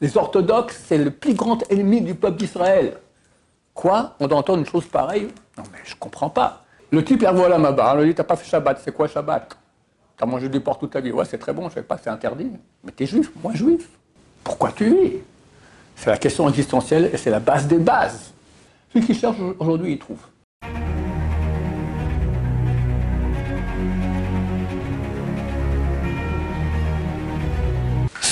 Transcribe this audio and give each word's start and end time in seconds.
Les 0.00 0.16
orthodoxes, 0.16 0.82
c'est 0.86 0.98
le 0.98 1.10
plus 1.10 1.34
grand 1.34 1.58
ennemi 1.70 2.02
du 2.02 2.14
peuple 2.14 2.36
d'Israël. 2.36 2.98
Quoi? 3.72 4.14
On 4.20 4.26
doit 4.26 4.38
entendre 4.38 4.58
une 4.58 4.66
chose 4.66 4.84
pareille? 4.86 5.28
Non, 5.56 5.64
mais 5.72 5.78
je 5.84 5.94
comprends 5.96 6.30
pas. 6.30 6.64
Le 6.90 7.04
type, 7.04 7.22
il 7.22 7.28
revoit 7.28 7.48
la 7.48 7.56
il 7.94 8.00
lui 8.00 8.08
dit 8.08 8.14
T'as 8.14 8.24
pas 8.24 8.36
fait 8.36 8.48
Shabbat, 8.48 8.80
c'est 8.84 8.92
quoi 8.92 9.08
Shabbat? 9.08 9.56
T'as 10.16 10.26
mangé 10.26 10.48
du 10.48 10.60
porc 10.60 10.78
toute 10.78 10.92
ta 10.92 11.00
vie 11.00 11.12
Ouais, 11.12 11.24
c'est 11.24 11.38
très 11.38 11.52
bon, 11.52 11.68
je 11.68 11.74
sais 11.74 11.82
pas, 11.82 11.98
c'est 12.02 12.10
interdit. 12.10 12.50
Mais 12.84 12.92
t'es 12.92 13.06
juif, 13.06 13.30
moi 13.42 13.52
juif. 13.54 13.88
Pourquoi 14.44 14.72
tu 14.72 14.84
vis 14.94 15.12
C'est 15.94 16.10
la 16.10 16.16
question 16.16 16.48
existentielle 16.48 17.10
et 17.12 17.16
c'est 17.16 17.30
la 17.30 17.40
base 17.40 17.66
des 17.66 17.78
bases. 17.78 18.32
Celui 18.92 19.06
qui 19.06 19.14
cherche 19.14 19.36
aujourd'hui, 19.58 19.92
il 19.92 19.98
trouve. 19.98 20.20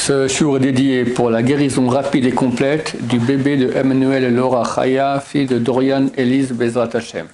Ce 0.07 0.29
jour 0.29 0.59
est 0.59 0.61
dédié 0.61 1.07
pour 1.07 1.31
la 1.31 1.43
guérison 1.43 1.89
rapide 1.89 2.27
et 2.27 2.33
complète 2.33 3.07
du 3.07 3.19
bébé 3.19 3.57
de 3.57 3.73
Emmanuel 3.73 4.35
Laura 4.35 4.63
Chaya, 4.63 5.19
fille 5.19 5.47
de 5.47 5.59
Dorian 5.59 6.09
Elise 6.15 6.53
Bezrat 6.53 6.91
Hashem. 6.93 7.27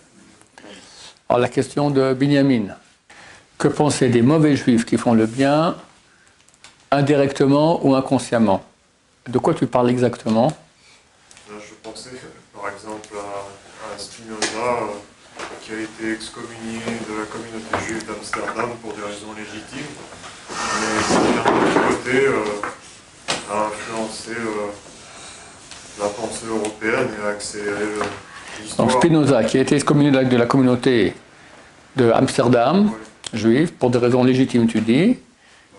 Alors 1.29 1.41
la 1.41 1.49
question 1.49 1.91
de 1.91 2.15
Binyamin. 2.15 2.67
Que 3.59 3.67
penser 3.67 4.09
des 4.09 4.23
mauvais 4.23 4.55
juifs 4.55 4.87
qui 4.87 4.99
font 4.99 5.15
le 5.15 5.27
bien 5.27 5.75
indirectement 6.93 7.85
ou 7.85 7.97
inconsciemment? 7.97 8.63
De 9.27 9.39
quoi 9.41 9.53
tu 9.53 9.67
parles 9.67 9.91
exactement? 9.91 10.57
Je 11.49 11.75
pensais 11.83 12.11
par 12.55 12.71
exemple 12.73 13.17
à, 13.17 13.99
Spinoza 13.99 14.47
euh, 14.47 15.43
qui 15.61 15.73
a 15.73 15.81
été 15.81 16.13
excommunié 16.13 16.79
de 17.09 17.19
la 17.19 17.27
communauté 17.27 17.85
juive 17.89 18.07
d'Amsterdam 18.07 18.71
pour 18.81 18.93
des 18.93 19.03
raisons 19.03 19.35
légitimes 19.37 19.91
mais 20.79 21.03
qui, 21.07 21.15
d'un 21.35 21.51
autre 21.51 21.89
côté, 21.89 22.27
euh, 22.27 23.53
a 23.53 23.67
influencé 23.67 24.31
euh, 24.33 24.71
la 26.01 26.09
pensée 26.09 26.47
européenne 26.47 27.09
et 27.19 27.27
a 27.27 27.31
accéléré 27.31 27.85
l'histoire. 28.61 28.89
Donc 28.89 28.97
Spinoza, 28.99 29.45
qui 29.45 29.59
a 29.59 29.61
été 29.61 29.75
excommunié 29.77 30.11
de 30.11 30.37
la 30.37 30.47
communauté 30.47 31.15
de 31.97 32.11
Amsterdam, 32.13 32.91
juive, 33.33 33.73
pour 33.73 33.91
des 33.91 33.99
raisons 33.99 34.25
légitimes, 34.25 34.67
tu 34.67 34.81
dis. 34.81 35.19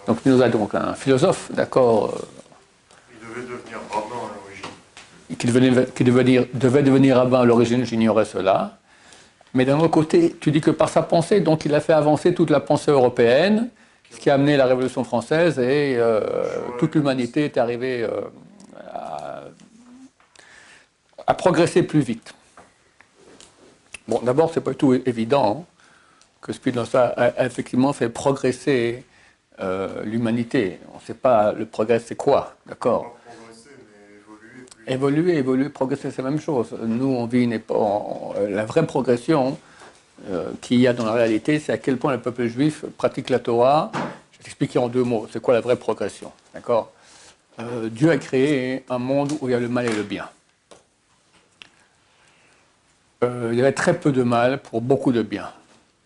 Donc 0.07 0.19
Spinoza, 0.19 0.49
donc 0.49 0.75
un 0.75 0.93
philosophe, 0.93 1.49
d'accord 1.53 2.15
euh, 2.15 2.21
Il 3.13 3.27
devait 3.29 3.47
devenir 3.47 3.79
rabbin 3.89 4.15
à 4.15 4.33
l'origine. 4.35 5.37
Qui, 5.37 5.47
devait, 5.47 5.87
qui 5.95 6.03
devait, 6.03 6.49
devait 6.53 6.83
devenir 6.83 7.17
rabbin 7.17 7.41
à 7.41 7.45
l'origine, 7.45 7.85
j'ignorais 7.85 8.25
cela. 8.25 8.77
Mais 9.53 9.65
d'un 9.65 9.77
autre 9.79 9.89
côté, 9.89 10.35
tu 10.39 10.51
dis 10.51 10.61
que 10.61 10.71
par 10.71 10.89
sa 10.89 11.01
pensée, 11.01 11.41
donc 11.41 11.65
il 11.65 11.75
a 11.75 11.81
fait 11.81 11.93
avancer 11.93 12.33
toute 12.33 12.49
la 12.49 12.61
pensée 12.61 12.91
européenne, 12.91 13.69
ce 14.11 14.19
qui 14.19 14.29
a 14.29 14.35
amené 14.35 14.57
la 14.57 14.65
Révolution 14.65 15.03
française 15.03 15.57
et 15.57 15.95
euh, 15.97 16.21
toute 16.79 16.95
l'humanité 16.95 17.45
est 17.45 17.57
arrivée 17.57 18.03
euh, 18.03 18.21
à, 21.25 21.33
progresser 21.33 21.81
plus 21.83 22.01
vite. 22.01 22.33
Bon, 24.07 24.19
d'abord, 24.21 24.51
c'est 24.53 24.61
pas 24.61 24.73
tout 24.73 24.93
évident 24.93 25.61
hein, 25.61 25.65
que 26.41 26.51
Spinoza 26.51 27.05
a, 27.07 27.45
effectivement 27.45 27.93
fait 27.93 28.09
progresser 28.09 29.05
euh, 29.61 30.03
l'humanité. 30.03 30.79
On 30.93 30.97
ne 30.97 31.01
sait 31.01 31.13
pas 31.13 31.53
le 31.53 31.65
progrès, 31.65 31.99
c'est 31.99 32.15
quoi, 32.15 32.55
d'accord? 32.67 33.17
Évoluer, 34.87 35.37
évoluer, 35.37 35.69
progresser, 35.69 36.11
c'est 36.11 36.21
la 36.21 36.31
même 36.31 36.41
chose. 36.41 36.75
Nous, 36.83 37.07
on 37.07 37.27
vit 37.27 37.43
une 37.43 37.53
époque, 37.53 38.35
la 38.49 38.65
vraie 38.65 38.85
progression, 38.85 39.57
euh, 40.29 40.51
qu'il 40.61 40.79
y 40.79 40.87
a 40.87 40.93
dans 40.93 41.05
la 41.05 41.13
réalité, 41.13 41.59
c'est 41.59 41.71
à 41.71 41.77
quel 41.77 41.97
point 41.97 42.11
le 42.11 42.19
peuple 42.19 42.45
juif 42.45 42.85
pratique 42.97 43.29
la 43.29 43.39
Torah. 43.39 43.91
Je 43.93 44.37
vais 44.37 44.43
t'expliquer 44.43 44.79
en 44.79 44.87
deux 44.87 45.03
mots. 45.03 45.27
C'est 45.31 45.41
quoi 45.41 45.53
la 45.53 45.61
vraie 45.61 45.77
progression 45.77 46.31
D'accord? 46.53 46.91
Euh, 47.59 47.89
Dieu 47.89 48.11
a 48.11 48.17
créé 48.17 48.83
un 48.89 48.99
monde 48.99 49.33
où 49.41 49.49
il 49.49 49.51
y 49.51 49.55
a 49.55 49.59
le 49.59 49.69
mal 49.69 49.85
et 49.85 49.93
le 49.93 50.03
bien. 50.03 50.29
Euh, 53.23 53.49
il 53.51 53.57
y 53.57 53.61
avait 53.61 53.71
très 53.71 53.99
peu 53.99 54.11
de 54.11 54.23
mal 54.23 54.59
pour 54.59 54.81
beaucoup 54.81 55.11
de 55.11 55.21
bien. 55.21 55.49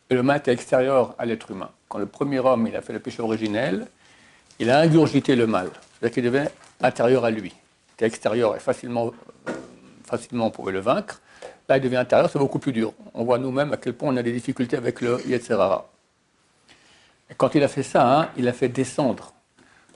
Et 0.09 0.15
le 0.15 0.23
mal 0.23 0.37
était 0.37 0.53
extérieur 0.53 1.15
à 1.17 1.25
l'être 1.25 1.51
humain. 1.51 1.69
Quand 1.87 1.99
le 1.99 2.05
premier 2.05 2.39
homme 2.39 2.69
a 2.75 2.81
fait 2.81 2.93
le 2.93 2.99
péché 2.99 3.21
originel, 3.21 3.87
il 4.59 4.69
a 4.69 4.79
ingurgité 4.79 5.35
le 5.35 5.47
mal. 5.47 5.69
C'est-à-dire 5.71 6.13
qu'il 6.13 6.23
devait 6.23 6.49
intérieur 6.81 7.25
à 7.25 7.31
lui. 7.31 7.49
Il 7.53 7.93
était 7.93 8.05
extérieur 8.05 8.55
et 8.55 8.59
facilement, 8.59 9.11
facilement 10.05 10.47
on 10.47 10.51
pouvait 10.51 10.73
le 10.73 10.79
vaincre. 10.79 11.21
Là, 11.67 11.77
il 11.77 11.81
devient 11.81 11.97
intérieur, 11.97 12.29
c'est 12.29 12.39
beaucoup 12.39 12.59
plus 12.59 12.71
dur. 12.71 12.93
On 13.13 13.23
voit 13.23 13.37
nous-mêmes 13.37 13.73
à 13.73 13.77
quel 13.77 13.93
point 13.93 14.13
on 14.13 14.17
a 14.17 14.23
des 14.23 14.31
difficultés 14.31 14.77
avec 14.77 15.01
le 15.01 15.19
Yetzerara. 15.27 15.89
Et 17.29 17.33
quand 17.35 17.55
il 17.55 17.63
a 17.63 17.67
fait 17.67 17.83
ça, 17.83 18.19
hein, 18.19 18.29
il 18.37 18.47
a 18.47 18.53
fait 18.53 18.69
descendre 18.69 19.33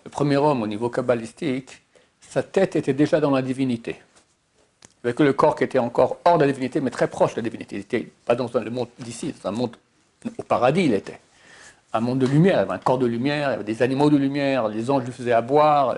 le 0.04 0.10
premier 0.10 0.38
homme 0.38 0.64
au 0.64 0.68
niveau 0.68 0.90
kabbalistique, 0.90 1.82
sa 2.22 2.42
tête 2.42 2.76
était 2.76 2.94
déjà 2.94 3.20
dans 3.20 3.32
la 3.32 3.42
divinité. 3.42 3.98
Avec 5.04 5.20
le 5.20 5.34
corps 5.34 5.56
qui 5.56 5.64
était 5.64 5.80
encore 5.80 6.18
hors 6.26 6.38
de 6.38 6.46
la 6.46 6.52
divinité, 6.52 6.82
mais 6.82 6.90
très 6.90 7.08
proche 7.08 7.36
de 7.36 7.38
la 7.38 7.44
divinité. 7.44 7.76
Il 7.76 7.80
n'était 7.80 8.12
pas 8.26 8.36
dans 8.36 8.50
le 8.54 8.72
monde 8.72 8.88
d'ici, 8.98 9.34
dans 9.44 9.50
un 9.50 9.52
monde 9.52 9.76
au 10.38 10.44
paradis, 10.44 10.86
il 10.86 10.94
était. 10.94 11.20
Un 11.94 12.02
monde 12.02 12.20
de 12.20 12.26
lumière, 12.26 12.58
il 12.58 12.60
avait 12.60 12.74
un 12.74 12.80
corps 12.80 12.98
de 12.98 13.06
lumière, 13.06 13.52
il 13.52 13.54
avait 13.54 13.64
des 13.64 13.82
animaux 13.82 14.10
de 14.10 14.18
lumière, 14.18 14.68
les 14.68 14.90
anges 14.90 15.04
lui 15.06 15.12
faisaient 15.12 15.32
à 15.32 15.42
boire, 15.42 15.96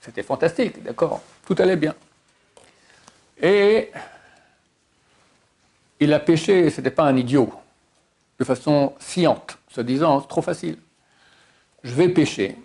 c'était 0.00 0.22
fantastique, 0.22 0.82
d'accord? 0.82 1.20
Tout 1.46 1.56
allait 1.58 1.76
bien. 1.76 1.94
Et 3.40 3.90
il 6.00 6.12
a 6.12 6.20
péché, 6.20 6.70
ce 6.70 6.80
n'était 6.80 6.90
pas 6.90 7.04
un 7.04 7.16
idiot, 7.16 7.52
de 8.38 8.44
façon 8.44 8.94
sciente, 8.98 9.58
se 9.68 9.80
disant, 9.80 10.20
trop 10.20 10.42
facile. 10.42 10.78
Je 11.82 11.94
vais 11.94 12.08
pécher. 12.08 12.56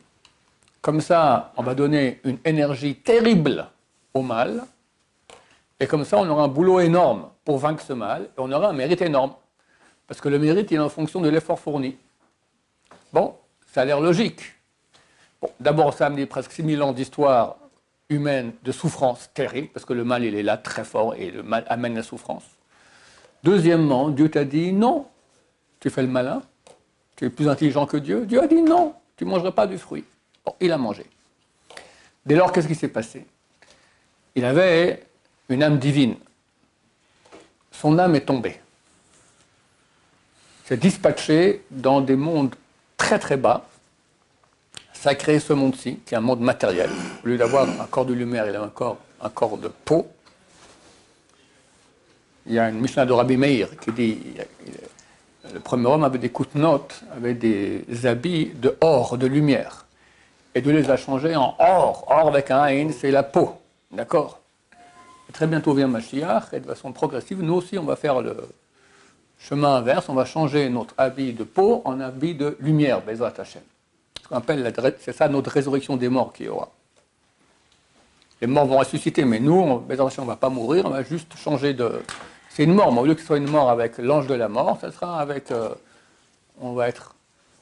Comme 0.81 1.01
ça, 1.01 1.53
on 1.57 1.63
va 1.63 1.75
donner 1.75 2.21
une 2.23 2.39
énergie 2.45 2.95
terrible 2.95 3.67
au 4.13 4.21
mal. 4.21 4.63
Et 5.79 5.87
comme 5.87 6.05
ça, 6.05 6.17
on 6.17 6.29
aura 6.29 6.43
un 6.43 6.47
boulot 6.47 6.79
énorme 6.79 7.29
pour 7.43 7.57
vaincre 7.57 7.83
ce 7.83 7.93
mal. 7.93 8.23
Et 8.23 8.39
on 8.39 8.51
aura 8.51 8.69
un 8.69 8.73
mérite 8.73 9.01
énorme. 9.01 9.33
Parce 10.07 10.21
que 10.21 10.29
le 10.29 10.39
mérite, 10.39 10.71
est 10.71 10.79
en 10.79 10.89
fonction 10.89 11.21
de 11.21 11.29
l'effort 11.29 11.59
fourni. 11.59 11.97
Bon, 13.13 13.35
ça 13.71 13.81
a 13.81 13.85
l'air 13.85 13.99
logique. 13.99 14.41
D'abord, 15.59 15.93
ça 15.93 16.05
a 16.05 16.07
amené 16.07 16.25
presque 16.25 16.51
6000 16.51 16.81
ans 16.81 16.93
d'histoire 16.93 17.57
humaine 18.09 18.53
de 18.63 18.71
souffrance 18.71 19.29
terrible, 19.33 19.69
parce 19.69 19.85
que 19.85 19.93
le 19.93 20.03
mal, 20.03 20.23
il 20.23 20.35
est 20.35 20.43
là 20.43 20.57
très 20.57 20.83
fort 20.83 21.15
et 21.15 21.31
le 21.31 21.43
mal 21.43 21.65
amène 21.69 21.95
la 21.95 22.03
souffrance. 22.03 22.43
Deuxièmement, 23.43 24.09
Dieu 24.09 24.29
t'a 24.29 24.43
dit 24.43 24.73
non, 24.73 25.07
tu 25.79 25.89
fais 25.89 26.01
le 26.01 26.07
malin, 26.07 26.41
tu 27.15 27.25
es 27.25 27.29
plus 27.29 27.47
intelligent 27.47 27.85
que 27.85 27.97
Dieu. 27.97 28.25
Dieu 28.25 28.41
a 28.41 28.47
dit 28.47 28.61
non, 28.61 28.95
tu 29.15 29.25
ne 29.25 29.29
mangeras 29.29 29.51
pas 29.51 29.67
du 29.67 29.77
fruit. 29.77 30.03
Il 30.59 30.71
a 30.71 30.77
mangé. 30.77 31.05
Dès 32.25 32.35
lors, 32.35 32.51
qu'est-ce 32.51 32.67
qui 32.67 32.75
s'est 32.75 32.89
passé? 32.89 33.25
Il 34.35 34.43
avait 34.43 35.05
une 35.47 35.63
âme 35.63 35.77
divine. 35.77 36.15
Son 37.71 37.97
âme 37.99 38.15
est 38.15 38.25
tombée. 38.25 38.59
S'est 40.65 40.77
dispatché 40.77 41.63
dans 41.71 42.01
des 42.01 42.15
mondes 42.15 42.55
très 42.97 43.19
très 43.19 43.37
bas, 43.37 43.68
ça 44.99 45.11
a 45.11 45.15
créé 45.15 45.39
ce 45.39 45.53
monde-ci, 45.53 45.99
qui 46.05 46.13
est 46.13 46.17
un 46.17 46.21
monde 46.21 46.41
matériel. 46.41 46.89
Au 47.23 47.27
lieu 47.27 47.37
d'avoir 47.37 47.63
un 47.63 47.85
corps 47.85 48.05
de 48.05 48.13
lumière, 48.13 48.45
il 48.49 48.55
a 48.55 48.61
un 48.61 48.67
corps, 48.67 48.97
un 49.21 49.29
corps 49.29 49.57
de 49.57 49.69
peau. 49.69 50.05
Il 52.45 52.53
y 52.53 52.59
a 52.59 52.67
une 52.67 52.81
Mishnah 52.81 53.05
de 53.05 53.13
Rabbi 53.13 53.37
Meir 53.37 53.69
qui 53.79 53.93
dit 53.93 54.19
le 55.53 55.59
premier 55.61 55.87
homme 55.87 56.03
avait 56.03 56.17
des 56.17 56.31
notes, 56.55 57.01
avait 57.15 57.33
des 57.33 57.85
habits 58.05 58.51
de 58.55 58.75
or, 58.81 59.17
de 59.17 59.25
lumière. 59.25 59.85
Et 60.53 60.59
Dieu 60.59 60.73
les 60.73 60.89
a 60.89 60.97
changés 60.97 61.35
en 61.35 61.55
or. 61.59 62.05
Or 62.09 62.27
avec 62.27 62.51
un 62.51 62.65
Ain, 62.65 62.89
c'est 62.91 63.11
la 63.11 63.23
peau. 63.23 63.53
D'accord? 63.91 64.41
Très 65.31 65.47
bientôt 65.47 65.73
vient 65.73 65.87
Mashiach, 65.87 66.53
et 66.53 66.59
de 66.59 66.65
façon 66.65 66.91
progressive, 66.91 67.41
nous 67.41 67.53
aussi, 67.53 67.77
on 67.77 67.83
va 67.83 67.95
faire 67.95 68.19
le 68.19 68.35
chemin 69.37 69.77
inverse. 69.77 70.09
On 70.09 70.13
va 70.13 70.25
changer 70.25 70.67
notre 70.67 70.93
habit 70.97 71.31
de 71.31 71.45
peau 71.45 71.83
en 71.85 72.01
habit 72.01 72.35
de 72.35 72.57
lumière, 72.59 73.01
Bezrat 73.01 73.33
Hashem 73.37 73.61
c'est 74.99 75.13
ça 75.13 75.27
notre 75.27 75.51
résurrection 75.51 75.97
des 75.97 76.09
morts 76.09 76.33
qui 76.33 76.47
aura. 76.47 76.69
Les 78.41 78.47
morts 78.47 78.65
vont 78.65 78.77
ressusciter, 78.77 79.25
mais 79.25 79.39
nous, 79.39 79.53
on 79.53 79.81
ne 79.81 80.25
va 80.25 80.35
pas 80.35 80.49
mourir, 80.49 80.85
on 80.85 80.89
va 80.89 81.03
juste 81.03 81.35
changer 81.37 81.73
de. 81.73 82.01
C'est 82.49 82.63
une 82.63 82.73
mort, 82.73 82.91
mais 82.93 83.01
au 83.01 83.05
lieu 83.05 83.13
que 83.13 83.21
ce 83.21 83.27
soit 83.27 83.37
une 83.37 83.49
mort 83.49 83.69
avec 83.69 83.97
l'ange 83.97 84.27
de 84.27 84.33
la 84.33 84.47
mort, 84.47 84.77
ça 84.79 84.91
sera 84.91 85.19
avec. 85.19 85.51
Euh, 85.51 85.69
on 86.61 86.73
va 86.73 86.87
être 86.87 87.15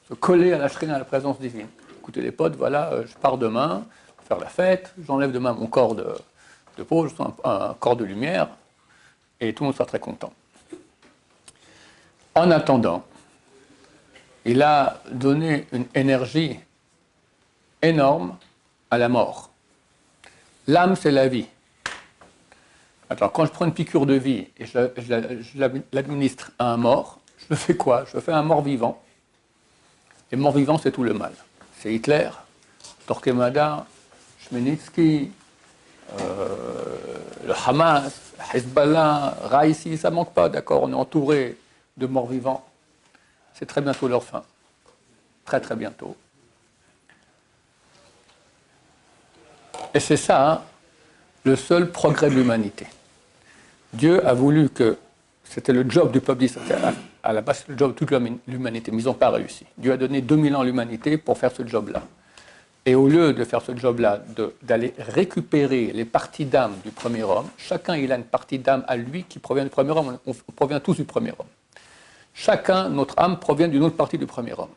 se 0.08 0.14
coller 0.14 0.52
à 0.52 0.58
la 0.58 0.68
shrine, 0.68 0.90
à 0.90 0.98
la 0.98 1.04
présence 1.04 1.38
divine. 1.38 1.66
Écoutez 1.98 2.20
les 2.20 2.32
potes, 2.32 2.56
voilà, 2.56 2.92
euh, 2.92 3.04
je 3.06 3.14
pars 3.16 3.38
demain, 3.38 3.84
faire 4.26 4.38
la 4.38 4.46
fête, 4.46 4.94
j'enlève 5.06 5.32
demain 5.32 5.52
mon 5.52 5.66
corps 5.66 5.94
de, 5.94 6.14
peau, 6.84 7.06
je 7.08 7.14
un, 7.22 7.34
un 7.44 7.74
corps 7.78 7.96
de 7.96 8.04
lumière, 8.04 8.48
et 9.40 9.52
tout 9.52 9.64
le 9.64 9.66
monde 9.66 9.74
sera 9.74 9.84
très 9.84 10.00
content. 10.00 10.32
En 12.34 12.50
attendant, 12.50 13.04
il 14.48 14.62
a 14.62 15.02
donné 15.10 15.66
une 15.72 15.84
énergie 15.94 16.58
énorme 17.82 18.38
à 18.90 18.96
la 18.96 19.10
mort. 19.10 19.50
L'âme, 20.66 20.96
c'est 20.96 21.10
la 21.10 21.28
vie. 21.28 21.46
Alors, 23.10 23.30
quand 23.30 23.44
je 23.44 23.50
prends 23.50 23.66
une 23.66 23.74
piqûre 23.74 24.06
de 24.06 24.14
vie 24.14 24.48
et 24.58 24.64
je, 24.64 25.82
l'administre 25.92 26.52
à 26.58 26.72
un 26.72 26.78
mort, 26.78 27.20
je 27.50 27.54
fais 27.54 27.76
quoi? 27.76 28.06
Je 28.12 28.20
fais 28.20 28.32
un 28.32 28.42
mort 28.42 28.62
vivant. 28.62 29.02
Et 30.32 30.36
mort 30.36 30.52
vivant, 30.52 30.78
c'est 30.78 30.92
tout 30.92 31.04
le 31.04 31.12
mal. 31.12 31.32
C'est 31.78 31.92
Hitler, 31.92 32.30
Torquemada, 33.06 33.86
Chmenitsky, 34.40 35.30
euh, 36.20 36.48
le 37.46 37.52
Hamas, 37.66 38.32
Hezbollah, 38.54 39.36
Raïsi, 39.42 39.98
ça 39.98 40.10
manque 40.10 40.32
pas, 40.32 40.48
d'accord? 40.48 40.84
On 40.84 40.92
est 40.92 40.94
entouré 40.94 41.58
de 41.98 42.06
morts 42.06 42.28
vivants. 42.28 42.64
C'est 43.58 43.66
très 43.66 43.80
bientôt 43.80 44.06
leur 44.06 44.22
fin. 44.22 44.44
Très 45.44 45.60
très 45.60 45.74
bientôt. 45.74 46.16
Et 49.94 50.00
c'est 50.00 50.16
ça, 50.16 50.52
hein, 50.52 50.62
le 51.44 51.56
seul 51.56 51.90
progrès 51.90 52.30
de 52.30 52.34
l'humanité. 52.34 52.86
Dieu 53.92 54.24
a 54.26 54.34
voulu 54.34 54.68
que 54.68 54.98
c'était 55.44 55.72
le 55.72 55.88
job 55.88 56.12
du 56.12 56.20
peuple 56.20 56.40
d'Israël. 56.40 56.94
À 57.22 57.32
la 57.32 57.40
base, 57.40 57.64
le 57.68 57.76
job 57.76 57.94
de 57.94 57.96
toute 57.96 58.10
l'humanité, 58.46 58.92
mais 58.92 59.02
ils 59.02 59.06
n'ont 59.06 59.14
pas 59.14 59.30
réussi. 59.30 59.64
Dieu 59.76 59.92
a 59.92 59.96
donné 59.96 60.20
2000 60.20 60.54
ans 60.54 60.60
à 60.60 60.64
l'humanité 60.64 61.16
pour 61.16 61.38
faire 61.38 61.50
ce 61.50 61.66
job-là. 61.66 62.02
Et 62.86 62.94
au 62.94 63.08
lieu 63.08 63.32
de 63.32 63.44
faire 63.44 63.60
ce 63.62 63.76
job-là, 63.76 64.22
d'aller 64.62 64.94
récupérer 64.98 65.92
les 65.92 66.04
parties 66.04 66.44
d'âme 66.44 66.74
du 66.84 66.90
premier 66.90 67.22
homme, 67.22 67.48
chacun 67.56 67.94
a 67.94 67.96
une 67.96 68.24
partie 68.24 68.58
d'âme 68.58 68.84
à 68.86 68.96
lui 68.96 69.24
qui 69.24 69.38
provient 69.38 69.64
du 69.64 69.70
premier 69.70 69.90
homme. 69.90 70.18
On, 70.26 70.34
provient 70.54 70.80
tous 70.80 70.94
du 70.94 71.04
premier 71.04 71.32
homme. 71.38 71.46
Chacun, 72.40 72.88
notre 72.88 73.18
âme 73.18 73.40
provient 73.40 73.66
d'une 73.66 73.82
autre 73.82 73.96
partie 73.96 74.16
du 74.16 74.24
premier 74.24 74.52
homme. 74.56 74.70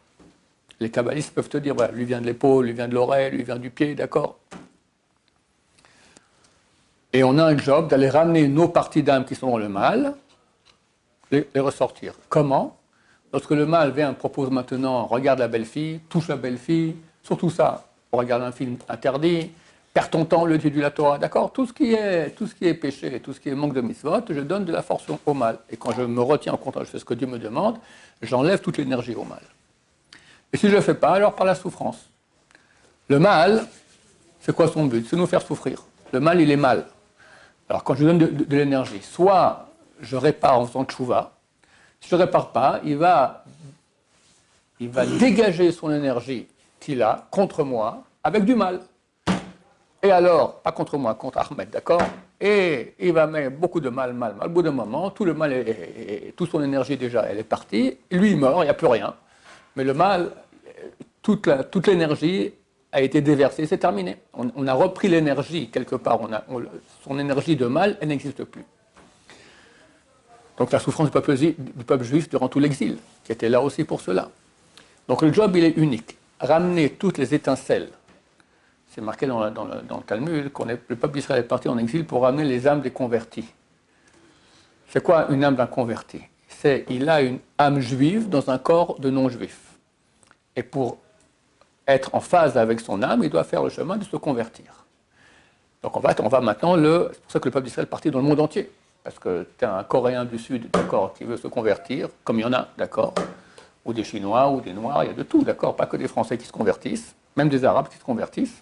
Les 0.80 0.90
kabbalistes 0.90 1.32
peuvent 1.32 1.48
te 1.48 1.58
dire, 1.58 1.76
lui 1.94 2.06
vient 2.06 2.20
de 2.20 2.26
l'épaule, 2.26 2.66
lui 2.66 2.74
vient 2.74 2.88
de 2.88 2.96
l'oreille, 2.96 3.30
lui 3.30 3.44
vient 3.44 3.58
du 3.58 3.70
pied, 3.70 3.94
d'accord 3.94 4.40
Et 7.14 7.24
on 7.24 7.38
a 7.38 7.46
un 7.46 7.56
job 7.56 7.88
d'aller 7.88 8.10
ramener 8.10 8.48
nos 8.48 8.68
parties 8.68 9.04
d'âme 9.04 9.26
qui 9.26 9.36
sont 9.36 9.52
dans 9.52 9.60
le 9.60 9.70
mal, 9.70 10.16
les, 11.30 11.46
ressortir. 11.58 12.16
Comment? 12.30 12.78
Lorsque 13.32 13.52
le 13.52 13.68
mal 13.68 13.92
vient, 13.92 14.12
propose 14.14 14.50
maintenant, 14.50 15.06
regarde 15.06 15.38
la 15.38 15.48
belle 15.48 15.66
fille, 15.66 16.00
touche 16.10 16.30
la 16.30 16.38
belle 16.38 16.58
fille, 16.58 16.96
surtout 17.22 17.52
ça, 17.52 17.86
on 18.12 18.18
regarde 18.18 18.42
un 18.42 18.52
film 18.52 18.78
interdit, 18.90 19.52
perds 19.94 20.10
ton 20.10 20.26
temps, 20.26 20.46
le 20.46 20.58
Dieu 20.58 20.70
du 20.70 20.80
la 20.80 20.92
Torah, 20.92 21.18
d'accord 21.18 21.52
tout, 21.52 21.66
ce 21.66 21.74
qui 21.74 21.94
est, 21.94 22.32
tout 22.32 22.48
ce 22.48 22.56
qui 22.56 22.66
est 22.66 22.74
péché, 22.74 23.20
tout 23.20 23.34
ce 23.34 23.40
qui 23.40 23.50
est 23.50 23.56
manque 23.56 23.74
de 23.74 23.82
mitzvot, 23.82 24.22
je 24.30 24.40
donne 24.40 24.66
de 24.66 24.72
la 24.72 24.82
force 24.82 25.06
au 25.26 25.34
mal. 25.34 25.60
Et 25.70 25.78
quand 25.78 25.92
je 25.92 26.02
me 26.02 26.22
retiens 26.22 26.54
en 26.54 26.58
compte, 26.58 26.78
je 26.80 26.86
fais 26.86 27.00
ce 27.00 27.06
que 27.06 27.14
Dieu 27.14 27.28
me 27.28 27.38
demande, 27.38 27.78
j'enlève 28.22 28.62
toute 28.62 28.78
l'énergie 28.78 29.16
au 29.16 29.24
mal. 29.24 29.42
Et 30.54 30.58
si 30.58 30.68
je 30.68 30.72
ne 30.72 30.78
le 30.78 30.82
fais 30.82 30.94
pas, 30.94 31.12
alors 31.12 31.36
par 31.36 31.46
la 31.46 31.56
souffrance. 31.56 32.10
Le 33.08 33.20
mal, 33.20 33.66
c'est 34.40 34.56
quoi 34.56 34.68
son 34.68 34.86
but? 34.86 35.06
C'est 35.10 35.18
nous 35.18 35.28
faire 35.28 35.42
souffrir. 35.42 35.84
Le 36.14 36.20
mal, 36.20 36.40
il 36.40 36.52
est 36.52 36.58
mal. 36.58 36.86
Alors 37.70 37.84
quand 37.84 37.96
je 37.96 38.06
donne 38.06 38.18
de, 38.18 38.56
l'énergie, 38.56 39.02
soit 39.02 39.70
je 40.02 40.16
répare 40.16 40.60
en 40.60 40.66
faisant 40.66 40.86
tchouva, 40.86 41.34
si 42.00 42.10
je 42.10 42.16
ne 42.16 42.22
répare 42.22 42.52
pas, 42.52 42.82
il 42.84 42.98
va 42.98 43.44
dégager 44.80 45.72
son 45.72 45.92
énergie 45.92 46.48
qu'il 46.80 47.02
a 47.02 47.28
contre 47.32 47.64
moi 47.64 48.04
avec 48.24 48.44
du 48.44 48.56
mal. 48.56 48.82
Et 50.04 50.12
alors, 50.12 50.62
pas 50.62 50.72
contre 50.72 50.98
moi, 50.98 51.14
contre 51.14 51.38
Ahmed, 51.38 51.70
d'accord? 51.70 52.02
Et 52.40 52.96
il 53.00 53.14
va 53.14 53.28
mettre 53.28 53.56
beaucoup 53.56 53.80
de 53.80 53.90
mal, 53.90 54.14
mal, 54.14 54.36
mal. 54.36 54.48
Au 54.48 54.50
bout 54.50 54.64
d'un 54.64 54.72
moment, 54.72 55.12
tout 55.12 55.26
le 55.26 55.36
mal, 55.36 55.54
est, 55.54 56.34
toute 56.36 56.50
son 56.50 56.64
énergie 56.64 56.98
déjà, 56.98 57.22
elle 57.24 57.38
est 57.38 57.44
partie. 57.44 57.98
Lui, 58.10 58.32
il 58.32 58.38
meurt, 58.38 58.58
il 58.62 58.64
n'y 58.64 58.70
a 58.70 58.74
plus 58.74 58.88
rien. 58.88 59.14
Mais 59.76 59.84
le 59.84 59.94
mal, 59.94 60.32
toute, 61.22 61.48
l'énergie 61.88 62.52
a 62.92 63.02
été 63.02 63.22
déversée, 63.22 63.68
c'est 63.68 63.78
terminé. 63.78 64.18
On, 64.34 64.68
a 64.68 64.74
repris 64.74 65.08
l'énergie 65.08 65.70
quelque 65.70 65.96
part. 65.96 66.20
On 66.22 66.34
a, 66.34 66.44
son 67.04 67.20
énergie 67.20 67.56
de 67.56 67.68
mal, 67.68 67.98
elle 68.02 68.08
n'existe 68.08 68.44
plus. 68.44 68.66
Donc 70.58 70.72
la 70.72 70.80
souffrance 70.80 71.08
du 71.08 71.12
peuple 71.12 72.04
juif 72.04 72.28
durant 72.28 72.48
tout 72.48 72.60
l'exil, 72.60 72.98
qui 73.24 73.32
était 73.32 73.50
là 73.50 73.62
aussi 73.62 73.84
pour 73.84 74.02
cela. 74.02 74.30
Donc 75.08 75.22
le 75.22 75.32
job, 75.32 75.56
il 75.56 75.64
est 75.64 75.78
unique 75.78 76.18
ramener 76.42 76.90
toutes 76.90 77.18
les 77.18 77.34
étincelles. 77.34 77.90
C'est 78.94 79.02
marqué 79.02 79.26
dans, 79.26 79.44
le, 79.46 79.52
Talmud 80.06 80.52
qu'on 80.52 80.66
le 80.66 80.76
peuple 80.76 81.14
d'Israël 81.14 81.46
est 81.46 81.48
parti 81.48 81.70
en 81.70 81.78
exil 81.78 82.06
pour 82.06 82.24
ramener 82.24 82.44
les 82.44 82.68
âmes 82.68 82.82
des 82.82 82.92
convertis. 82.92 83.46
C'est 84.90 85.02
quoi 85.02 85.32
une 85.32 85.46
âme 85.46 85.56
d'un 85.56 85.68
converti? 85.68 86.22
C'est 86.50 86.86
il 86.90 87.10
a 87.10 87.22
une 87.22 87.40
âme 87.58 87.80
juive 87.80 88.28
dans 88.28 88.50
un 88.50 88.58
corps 88.58 89.00
de 89.00 89.10
non-juif. 89.10 89.58
Et 90.58 90.64
pour 90.64 90.98
être 91.88 92.14
en 92.14 92.20
phase 92.20 92.58
avec 92.58 92.82
son 92.82 93.02
âme, 93.02 93.24
il 93.24 93.30
doit 93.30 93.46
faire 93.46 93.64
le 93.64 93.70
chemin 93.70 93.96
de 93.96 94.04
se 94.04 94.18
convertir. 94.18 94.86
Donc 95.82 95.96
en 95.96 96.02
fait, 96.02 96.20
on 96.20 96.28
va 96.28 96.42
maintenant 96.42 96.76
le. 96.76 97.12
C'est 97.14 97.22
pour 97.22 97.32
ça 97.32 97.40
que 97.40 97.48
le 97.48 97.52
peuple 97.52 97.68
d'Israël 97.68 97.88
est 97.88 97.90
parti 97.90 98.12
dans 98.12 98.20
le 98.20 98.26
monde 98.26 98.42
entier. 98.42 98.70
Parce 99.06 99.18
que 99.18 99.48
tu 99.58 99.64
as 99.64 99.74
un 99.74 99.84
Coréen 99.84 100.26
du 100.26 100.38
Sud, 100.38 100.70
d'accord, 100.70 101.14
qui 101.14 101.24
veut 101.24 101.38
se 101.38 101.48
convertir, 101.48 102.10
comme 102.26 102.40
il 102.40 102.42
y 102.42 102.46
en 102.46 102.54
a, 102.54 102.68
d'accord 102.78 103.14
ou 103.86 103.94
des 103.94 104.04
Chinois, 104.04 104.50
ou 104.52 104.62
des 104.62 104.74
Noirs, 104.74 105.06
il 105.06 105.08
y 105.08 105.10
a 105.10 105.14
de 105.14 105.24
tout, 105.24 105.44
d'accord 105.44 105.76
Pas 105.76 105.88
que 105.88 105.98
des 105.98 106.08
Français 106.08 106.38
qui 106.38 106.46
se 106.46 106.52
convertissent, 106.52 107.16
même 107.36 107.50
des 107.50 107.66
Arabes 107.66 107.88
qui 107.88 107.98
se 107.98 108.04
convertissent. 108.04 108.62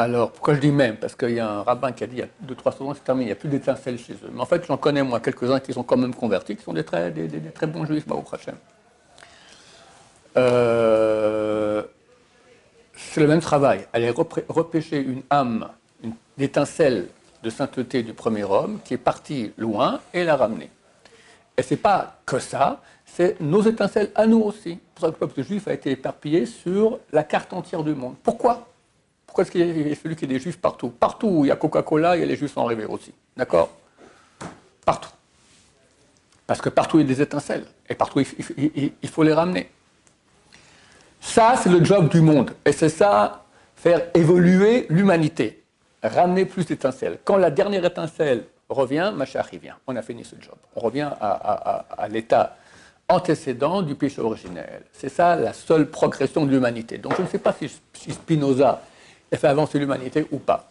Alors, 0.00 0.32
pourquoi 0.32 0.54
je 0.54 0.60
dis 0.60 0.70
même? 0.70 0.96
Parce 0.96 1.14
qu'il 1.14 1.32
y 1.32 1.40
a 1.40 1.46
un 1.46 1.62
rabbin 1.62 1.92
qui 1.92 2.04
a 2.04 2.06
dit 2.06 2.16
il 2.16 2.20
y 2.20 2.22
a 2.22 2.54
200-300 2.54 2.84
ans, 2.84 2.94
c'est 2.94 3.04
terminé, 3.04 3.24
il 3.24 3.28
n'y 3.28 3.32
a 3.32 3.36
plus 3.36 3.50
d'étincelles 3.50 3.98
chez 3.98 4.14
eux. 4.14 4.30
Mais 4.32 4.40
en 4.40 4.46
fait, 4.46 4.64
j'en 4.66 4.78
connais 4.78 5.02
moi 5.02 5.20
quelques-uns 5.20 5.60
qui 5.60 5.74
sont 5.74 5.82
quand 5.82 5.98
même 5.98 6.14
convertis, 6.14 6.56
qui 6.56 6.62
sont 6.62 6.72
des 6.72 6.84
très, 6.84 7.10
des, 7.10 7.28
très 7.52 7.66
bons 7.66 7.84
juifs, 7.84 8.06
au 8.10 8.24
Hachem. 8.32 8.54
Euh, 10.38 11.82
c'est 12.96 13.20
le 13.20 13.26
même 13.26 13.40
travail. 13.40 13.86
Aller 13.92 14.08
repêcher 14.08 15.02
une 15.02 15.20
âme, 15.28 15.68
une 16.02 16.14
étincelle 16.38 17.08
de 17.42 17.50
sainteté 17.50 18.02
du 18.02 18.14
premier 18.14 18.44
homme 18.44 18.78
qui 18.82 18.94
est 18.94 18.96
parti 18.96 19.52
loin 19.58 20.00
et 20.14 20.24
la 20.24 20.36
ramener. 20.36 20.70
Et 21.58 21.62
ce 21.62 21.74
n'est 21.74 21.80
pas 21.80 22.20
que 22.24 22.38
ça, 22.38 22.80
c'est 23.04 23.38
nos 23.38 23.60
étincelles 23.60 24.12
à 24.14 24.26
nous 24.26 24.40
aussi. 24.40 24.78
C'est 24.78 24.94
pour 24.94 25.00
ça 25.02 25.06
que 25.08 25.12
le 25.20 25.26
peuple 25.26 25.42
juif 25.42 25.68
a 25.68 25.74
été 25.74 25.90
éparpillé 25.90 26.46
sur 26.46 27.00
la 27.12 27.22
carte 27.22 27.52
entière 27.52 27.84
du 27.84 27.94
monde. 27.94 28.14
Pourquoi? 28.22 28.69
Pourquoi 29.30 29.44
est-ce 29.44 29.52
qu'il 29.52 29.92
a 29.92 29.94
fallu 29.94 30.16
qu'il 30.16 30.28
y 30.28 30.34
ait 30.34 30.38
des 30.38 30.42
juifs 30.42 30.58
partout? 30.58 30.88
Partout 30.88 31.28
où 31.28 31.44
il 31.44 31.48
y 31.48 31.50
a 31.52 31.56
Coca-Cola, 31.56 32.16
il 32.16 32.20
y 32.20 32.22
a 32.24 32.26
les 32.26 32.34
juifs 32.34 32.58
en 32.58 32.64
arriver 32.64 32.84
aussi. 32.84 33.14
D'accord? 33.36 33.70
Partout. 34.84 35.12
Parce 36.48 36.60
que 36.60 36.68
partout 36.68 36.98
il 36.98 37.02
y 37.02 37.04
a 37.04 37.14
des 37.14 37.22
étincelles. 37.22 37.64
Et 37.88 37.94
partout 37.94 38.18
il, 38.18 39.08
faut 39.08 39.22
les 39.22 39.32
ramener. 39.32 39.70
Ça, 41.20 41.54
c'est 41.62 41.68
le 41.68 41.84
job 41.84 42.08
du 42.08 42.20
monde. 42.20 42.50
Et 42.64 42.72
c'est 42.72 42.88
ça, 42.88 43.44
faire 43.76 44.02
évoluer 44.14 44.86
l'humanité. 44.90 45.62
Ramener 46.02 46.44
plus 46.44 46.66
d'étincelles. 46.66 47.18
Quand 47.22 47.36
la 47.36 47.52
dernière 47.52 47.84
étincelle 47.84 48.46
revient, 48.68 49.12
Machach, 49.14 49.54
vient. 49.54 49.76
On 49.86 49.94
a 49.94 50.02
fini 50.02 50.24
ce 50.24 50.34
job. 50.40 50.56
On 50.74 50.80
revient 50.80 51.08
à 51.20 52.08
l'état 52.10 52.56
antécédent 53.06 53.82
du 53.82 53.94
péché 53.94 54.20
originel. 54.20 54.82
C'est 54.92 55.08
ça 55.08 55.36
la 55.36 55.52
seule 55.52 55.88
progression 55.88 56.44
de 56.44 56.50
l'humanité. 56.50 56.98
Donc 56.98 57.16
je 57.16 57.22
ne 57.22 57.28
sais 57.28 57.38
pas 57.38 57.52
si, 57.52 57.70
Spinoza 57.94 58.82
a 59.32 59.36
fait 59.36 59.48
avancer 59.48 59.78
l'humanité 59.78 60.26
ou 60.30 60.38
pas. 60.38 60.70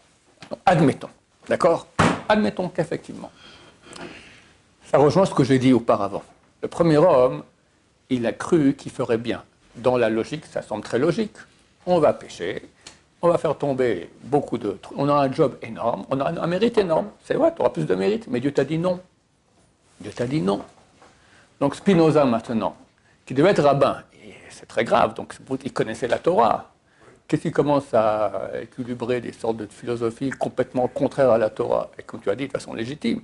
admettons, 0.66 1.10
d'accord? 1.48 1.88
Admettons 2.28 2.70
qu'effectivement, 2.70 3.32
ça 4.86 4.98
rejoint 4.98 5.26
ce 5.26 5.34
que 5.34 5.44
j'ai 5.44 5.60
dit 5.60 5.74
auparavant. 5.74 6.24
Le 6.62 6.68
premier 6.68 6.98
homme, 6.98 7.44
il 8.10 8.26
a 8.26 8.34
cru 8.34 8.74
qu'il 8.76 8.92
ferait 8.92 9.18
bien. 9.18 9.44
Dans 9.76 9.98
la 9.98 10.10
logique, 10.10 10.46
ça 10.46 10.62
semble 10.62 10.84
très 10.84 11.00
logique. 11.00 11.36
On 11.86 12.00
va 12.00 12.14
pécher, 12.14 12.70
on 13.22 13.30
va 13.30 13.38
faire 13.38 13.58
tomber 13.58 14.10
beaucoup 14.24 14.58
de 14.58 14.72
trucs. 14.72 14.98
On 14.98 15.08
a 15.10 15.14
un 15.14 15.32
job 15.32 15.58
énorme, 15.62 16.06
on 16.10 16.20
a 16.20 16.42
un 16.42 16.48
mérite 16.48 16.78
énorme. 16.78 17.08
C'est 17.24 17.36
vrai, 17.36 17.54
tu 17.56 17.62
auras 17.62 17.70
plus 17.70 17.86
de 17.86 17.96
mérite, 17.96 18.28
mais 18.28 18.40
Dieu 18.40 18.52
t'a 18.52 18.64
dit 18.64 18.78
non. 18.78 19.00
Dieu 20.00 20.12
t'a 20.12 20.26
dit 20.26 20.42
non. 20.42 20.62
Donc 21.60 21.76
Spinoza 21.76 22.26
maintenant, 22.26 22.76
qui 23.26 23.34
devait 23.34 23.50
être 23.50 23.64
rabbin, 23.64 24.04
c'est 24.50 24.68
très 24.68 24.84
grave, 24.84 25.14
donc 25.14 25.36
il 25.64 25.74
connaissait 25.74 26.08
la 26.08 26.20
Torah. 26.20 26.72
Qu'est-ce 27.30 27.44
qu'il 27.44 27.52
commence 27.52 27.94
à 27.94 28.50
équilibrer 28.60 29.22
des 29.22 29.34
sortes 29.34 29.58
de 29.58 29.68
philosophies 29.68 30.32
complètement 30.32 30.88
contraires 30.88 31.30
à 31.30 31.38
la 31.38 31.52
Torah, 31.52 31.92
et 32.00 32.02
comme 32.02 32.20
tu 32.22 32.30
as 32.32 32.36
dit, 32.36 32.48
de 32.48 32.52
façon 32.52 32.74
légitime 32.74 33.22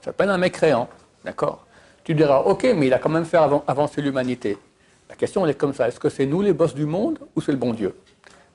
Ça 0.00 0.06
s'appelle 0.10 0.28
un 0.28 0.36
mécréant, 0.36 0.90
d'accord? 1.24 1.64
Tu 2.04 2.14
diras, 2.14 2.40
ok, 2.40 2.66
mais 2.76 2.88
il 2.88 2.92
a 2.92 2.98
quand 2.98 3.08
même 3.08 3.24
fait 3.24 3.38
avancer 3.38 4.02
l'humanité. 4.02 4.58
La 5.08 5.16
question 5.16 5.46
est 5.46 5.54
comme 5.54 5.72
ça, 5.72 5.88
est-ce 5.88 5.98
que 5.98 6.10
c'est 6.10 6.26
nous 6.26 6.42
les 6.42 6.52
boss 6.52 6.74
du 6.74 6.84
monde 6.84 7.18
ou 7.34 7.40
c'est 7.40 7.52
le 7.52 7.56
bon 7.56 7.72
Dieu? 7.72 7.96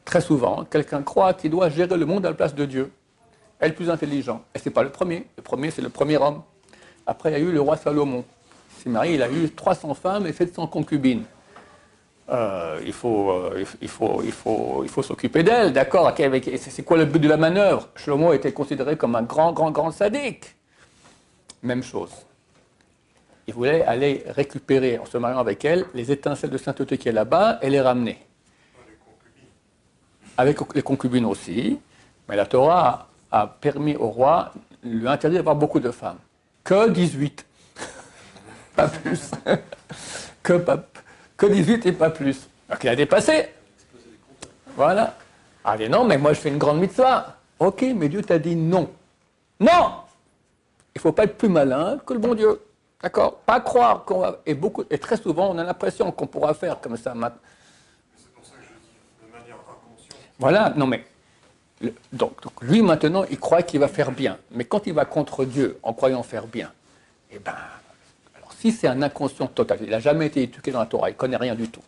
Très 0.06 0.22
souvent, 0.22 0.66
quelqu'un 0.66 1.02
croit 1.02 1.34
qu'il 1.34 1.50
doit 1.50 1.70
gérer 1.70 1.98
le 1.98 2.06
monde 2.06 2.24
à 2.28 2.30
la 2.30 2.36
place 2.36 2.54
de 2.54 2.66
Dieu. 2.66 2.92
Elle 3.60 3.66
est 3.66 3.70
le 3.70 3.76
plus 3.76 3.90
intelligent. 3.90 4.44
Et 4.54 4.60
ce 4.60 4.70
n'est 4.70 4.74
pas 4.74 4.84
le 4.84 4.92
premier. 4.92 5.26
Le 5.36 5.42
premier, 5.42 5.72
c'est 5.72 5.82
le 5.82 5.90
premier 5.90 6.18
homme. 6.18 6.44
Après, 7.08 7.32
il 7.32 7.34
y 7.34 7.36
a 7.38 7.40
eu 7.40 7.52
le 7.52 7.60
roi 7.60 7.76
Salomon 7.76 8.24
s'est 8.78 8.90
marié, 8.90 9.16
il 9.16 9.24
a 9.24 9.32
eu 9.32 9.50
300 9.50 9.96
femmes 9.96 10.28
et 10.28 10.34
700 10.34 10.68
concubines. 10.68 11.24
Euh, 12.30 12.80
il 12.86 12.94
faut, 12.94 13.30
euh, 13.32 13.66
il 13.82 13.88
faut, 13.88 14.22
il 14.24 14.32
faut, 14.32 14.82
il 14.84 14.90
faut 14.90 15.04
s'occuper 15.04 15.44
d'elles, 15.44 15.74
d'accord 15.74 16.14
C'est 16.16 16.84
quoi 16.84 16.98
le 16.98 17.06
but 17.06 17.20
de 17.20 17.28
la 17.28 17.38
manœuvre? 17.38 17.90
Shlomo 17.96 18.32
était 18.34 18.54
considéré 18.54 18.96
comme 18.96 19.16
un 19.16 19.24
grand, 19.24 19.52
grand, 19.52 19.72
grand 19.72 19.92
sadique. 19.92 20.56
Même 21.62 21.84
chose. 21.84 22.12
Il 23.48 23.54
voulait 23.54 23.84
aller 23.84 24.24
récupérer, 24.28 24.98
en 24.98 25.06
se 25.06 25.18
mariant 25.18 25.40
avec 25.40 25.66
elle, 25.66 25.86
les 25.94 26.12
étincelles 26.12 26.52
de 26.52 26.58
sainteté 26.58 26.98
qui 26.98 27.10
est 27.10 27.12
là-bas 27.12 27.60
et 27.62 27.70
les 27.70 27.82
ramener. 27.82 28.18
Avec 30.38 30.58
les 30.74 30.82
concubines 30.82 31.26
aussi. 31.26 31.80
Mais 32.30 32.36
la 32.38 32.46
Torah 32.46 33.10
a 33.32 33.48
permis 33.48 33.96
au 33.96 34.08
roi, 34.08 34.54
lui 34.84 35.08
interdit 35.08 35.36
d'avoir 35.36 35.56
beaucoup 35.56 35.80
de 35.80 35.92
femmes. 35.92 36.20
Que 36.64 36.90
18 36.90 37.46
pas 38.76 38.88
plus. 38.88 39.32
que, 40.44 40.54
que 41.42 41.48
18 41.48 41.88
et 41.88 41.92
pas 41.92 42.12
plus. 42.12 42.48
Donc 42.70 42.84
il 42.84 42.90
a 42.90 42.96
dépassé. 42.96 43.50
Voilà. 44.76 45.18
Ah, 45.64 45.76
dit 45.76 45.90
non, 45.90 46.06
mais 46.06 46.20
moi 46.20 46.34
je 46.34 46.40
fais 46.40 46.50
une 46.50 46.60
grande 46.60 46.80
mitzvah. 46.80 47.38
Ok, 47.58 47.84
mais 47.96 48.10
Dieu 48.10 48.22
t'a 48.22 48.38
dit 48.38 48.56
non. 48.56 48.92
Non 49.60 49.92
Il 50.94 50.98
ne 50.98 51.02
faut 51.02 51.12
pas 51.12 51.24
être 51.24 51.38
plus 51.38 51.50
malin 51.50 52.00
que 52.06 52.14
le 52.14 52.20
bon 52.20 52.36
Dieu. 52.36 52.62
D'accord? 53.02 53.38
Pas 53.38 53.60
croire 53.60 54.04
qu'on 54.06 54.20
va. 54.20 54.40
Et, 54.46 54.54
beaucoup, 54.54 54.84
et 54.90 55.00
très 55.00 55.18
souvent, 55.18 55.50
on 55.50 55.58
a 55.58 55.64
l'impression 55.64 56.12
qu'on 56.12 56.28
pourra 56.28 56.54
faire 56.54 56.80
comme 56.80 56.96
ça. 56.96 57.14
C'est 57.16 57.20
pour 57.20 58.46
ça 58.46 58.52
que 58.52 58.62
je 58.62 58.68
dis 58.68 59.26
de 59.26 59.32
manière 59.32 59.56
inconsciente. 59.56 60.20
Voilà, 60.38 60.74
non 60.76 60.86
mais. 60.86 61.04
donc, 62.14 62.34
lui 62.62 62.84
maintenant, 62.84 63.26
il 63.32 63.40
croit 63.40 63.64
qu'il 63.64 63.80
va 63.80 63.88
faire 63.88 64.12
bien. 64.12 64.38
Mais 64.52 64.66
quand 64.66 64.86
il 64.86 64.94
va 64.94 65.06
contre 65.06 65.44
Dieu 65.46 65.80
en 65.82 65.94
croyant 65.94 66.22
faire 66.22 66.46
bien, 66.46 66.72
eh 67.32 67.40
ben. 67.40 67.56
Si 68.62 68.72
c'est 68.72 68.88
un 68.88 69.02
inconscient 69.02 69.48
total, 69.48 69.80
il 69.82 69.90
n'a 69.90 70.00
jamais 70.00 70.28
été 70.28 70.44
éduqué 70.44 70.70
dans 70.70 70.80
la 70.82 70.86
Torah, 70.86 71.10
il 71.10 71.14
ne 71.14 71.18
connaît 71.18 71.36
rien 71.38 71.56
du 71.56 71.68
tout, 71.68 71.82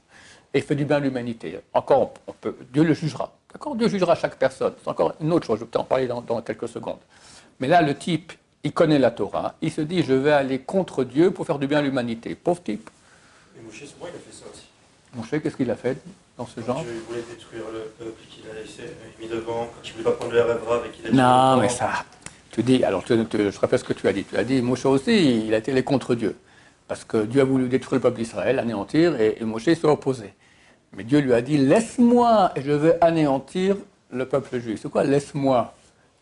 et 0.51 0.57
il 0.57 0.63
fait 0.63 0.73
du 0.73 0.85
bien 0.85 0.97
à 0.97 0.99
l'humanité, 0.99 1.59
encore, 1.71 2.15
on 2.25 2.31
peut, 2.33 2.55
Dieu 2.73 2.83
le 2.83 2.95
jugera. 2.95 3.31
D'accord 3.51 3.75
Dieu 3.75 3.87
jugera 3.87 4.15
chaque 4.15 4.37
personne. 4.37 4.73
C'est 4.81 4.89
encore 4.89 5.13
une 5.21 5.31
autre 5.31 5.45
chose, 5.45 5.59
je 5.59 5.65
vais 5.65 5.77
en 5.77 5.83
parler 5.83 6.07
dans, 6.07 6.21
dans 6.21 6.41
quelques 6.41 6.67
secondes. 6.67 6.97
Mais 7.59 7.67
là, 7.67 7.83
le 7.83 7.95
type, 7.95 8.33
il 8.63 8.71
connaît 8.73 8.97
la 8.97 9.11
Torah, 9.11 9.53
il 9.61 9.71
se 9.71 9.81
dit 9.81 10.01
je 10.03 10.13
vais 10.13 10.31
aller 10.31 10.57
contre 10.59 11.03
Dieu 11.03 11.29
pour 11.29 11.45
faire 11.45 11.59
du 11.59 11.67
bien 11.67 11.77
à 11.77 11.81
l'humanité. 11.83 12.33
Pauvre 12.33 12.63
type. 12.63 12.89
Et 13.55 13.61
Moshe, 13.63 13.81
c'est 13.85 13.99
moi, 13.99 14.09
il 14.11 14.15
a 14.15 14.19
fait 14.19 14.31
ça 14.33 14.45
aussi. 14.51 14.63
Moshe, 15.13 15.41
qu'est-ce 15.43 15.55
qu'il 15.55 15.69
a 15.69 15.75
fait 15.75 15.97
dans 16.35 16.47
ce 16.47 16.59
genre 16.61 16.83
Il 16.83 16.99
voulait 17.07 17.21
détruire 17.29 17.65
le 17.71 17.81
peuple 18.03 18.19
qu'il 18.31 18.49
a 18.49 18.53
laissé 18.59 18.91
mis 19.21 19.27
devant, 19.27 19.67
quand 19.67 19.81
il 19.83 19.89
ne 19.89 19.93
voulait 19.93 20.03
pas 20.05 20.11
prendre 20.13 20.31
le 20.33 20.41
RF 20.41 20.85
et 20.87 20.89
qu'il 20.89 21.05
a 21.07 21.11
Non, 21.11 21.61
mais 21.61 21.69
ça. 21.69 21.91
Tu 22.49 22.63
dis, 22.63 22.83
alors 22.83 23.03
tu- 23.03 23.23
tu- 23.27 23.51
je 23.51 23.59
rappelle 23.59 23.77
ce 23.79 23.83
que 23.83 23.93
tu 23.93 24.07
as 24.07 24.13
dit. 24.13 24.23
Tu 24.23 24.35
as 24.35 24.43
dit, 24.43 24.61
Moshe 24.63 24.85
aussi, 24.87 25.45
il 25.45 25.53
a 25.53 25.57
été 25.57 25.71
allé 25.71 25.83
contre 25.83 26.15
Dieu. 26.15 26.35
Parce 26.87 27.03
que 27.05 27.17
Dieu 27.25 27.41
a 27.41 27.43
voulu 27.45 27.67
détruire 27.69 27.99
le 27.99 28.01
peuple 28.01 28.17
d'Israël, 28.17 28.59
anéantir, 28.59 29.19
et, 29.19 29.37
et 29.39 29.43
Moshe 29.45 29.65
s'est 29.65 29.85
opposé. 29.85 30.33
Mais 30.95 31.03
Dieu 31.03 31.19
lui 31.19 31.33
a 31.33 31.41
dit, 31.41 31.57
laisse-moi 31.57 32.51
et 32.55 32.61
je 32.61 32.71
vais 32.71 32.97
anéantir 33.01 33.77
le 34.11 34.27
peuple 34.27 34.59
juif. 34.59 34.79
C'est 34.81 34.89
quoi, 34.91 35.03
laisse-moi? 35.03 35.73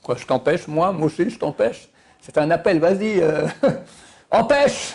Quoi, 0.01 0.15
je 0.15 0.25
t'empêche, 0.25 0.67
moi, 0.67 0.91
Moshe, 0.91 1.17
je 1.27 1.37
t'empêche? 1.37 1.89
C'est 2.21 2.37
un 2.37 2.49
appel, 2.51 2.79
vas-y, 2.79 3.19
euh, 3.21 3.47
empêche 4.31 4.93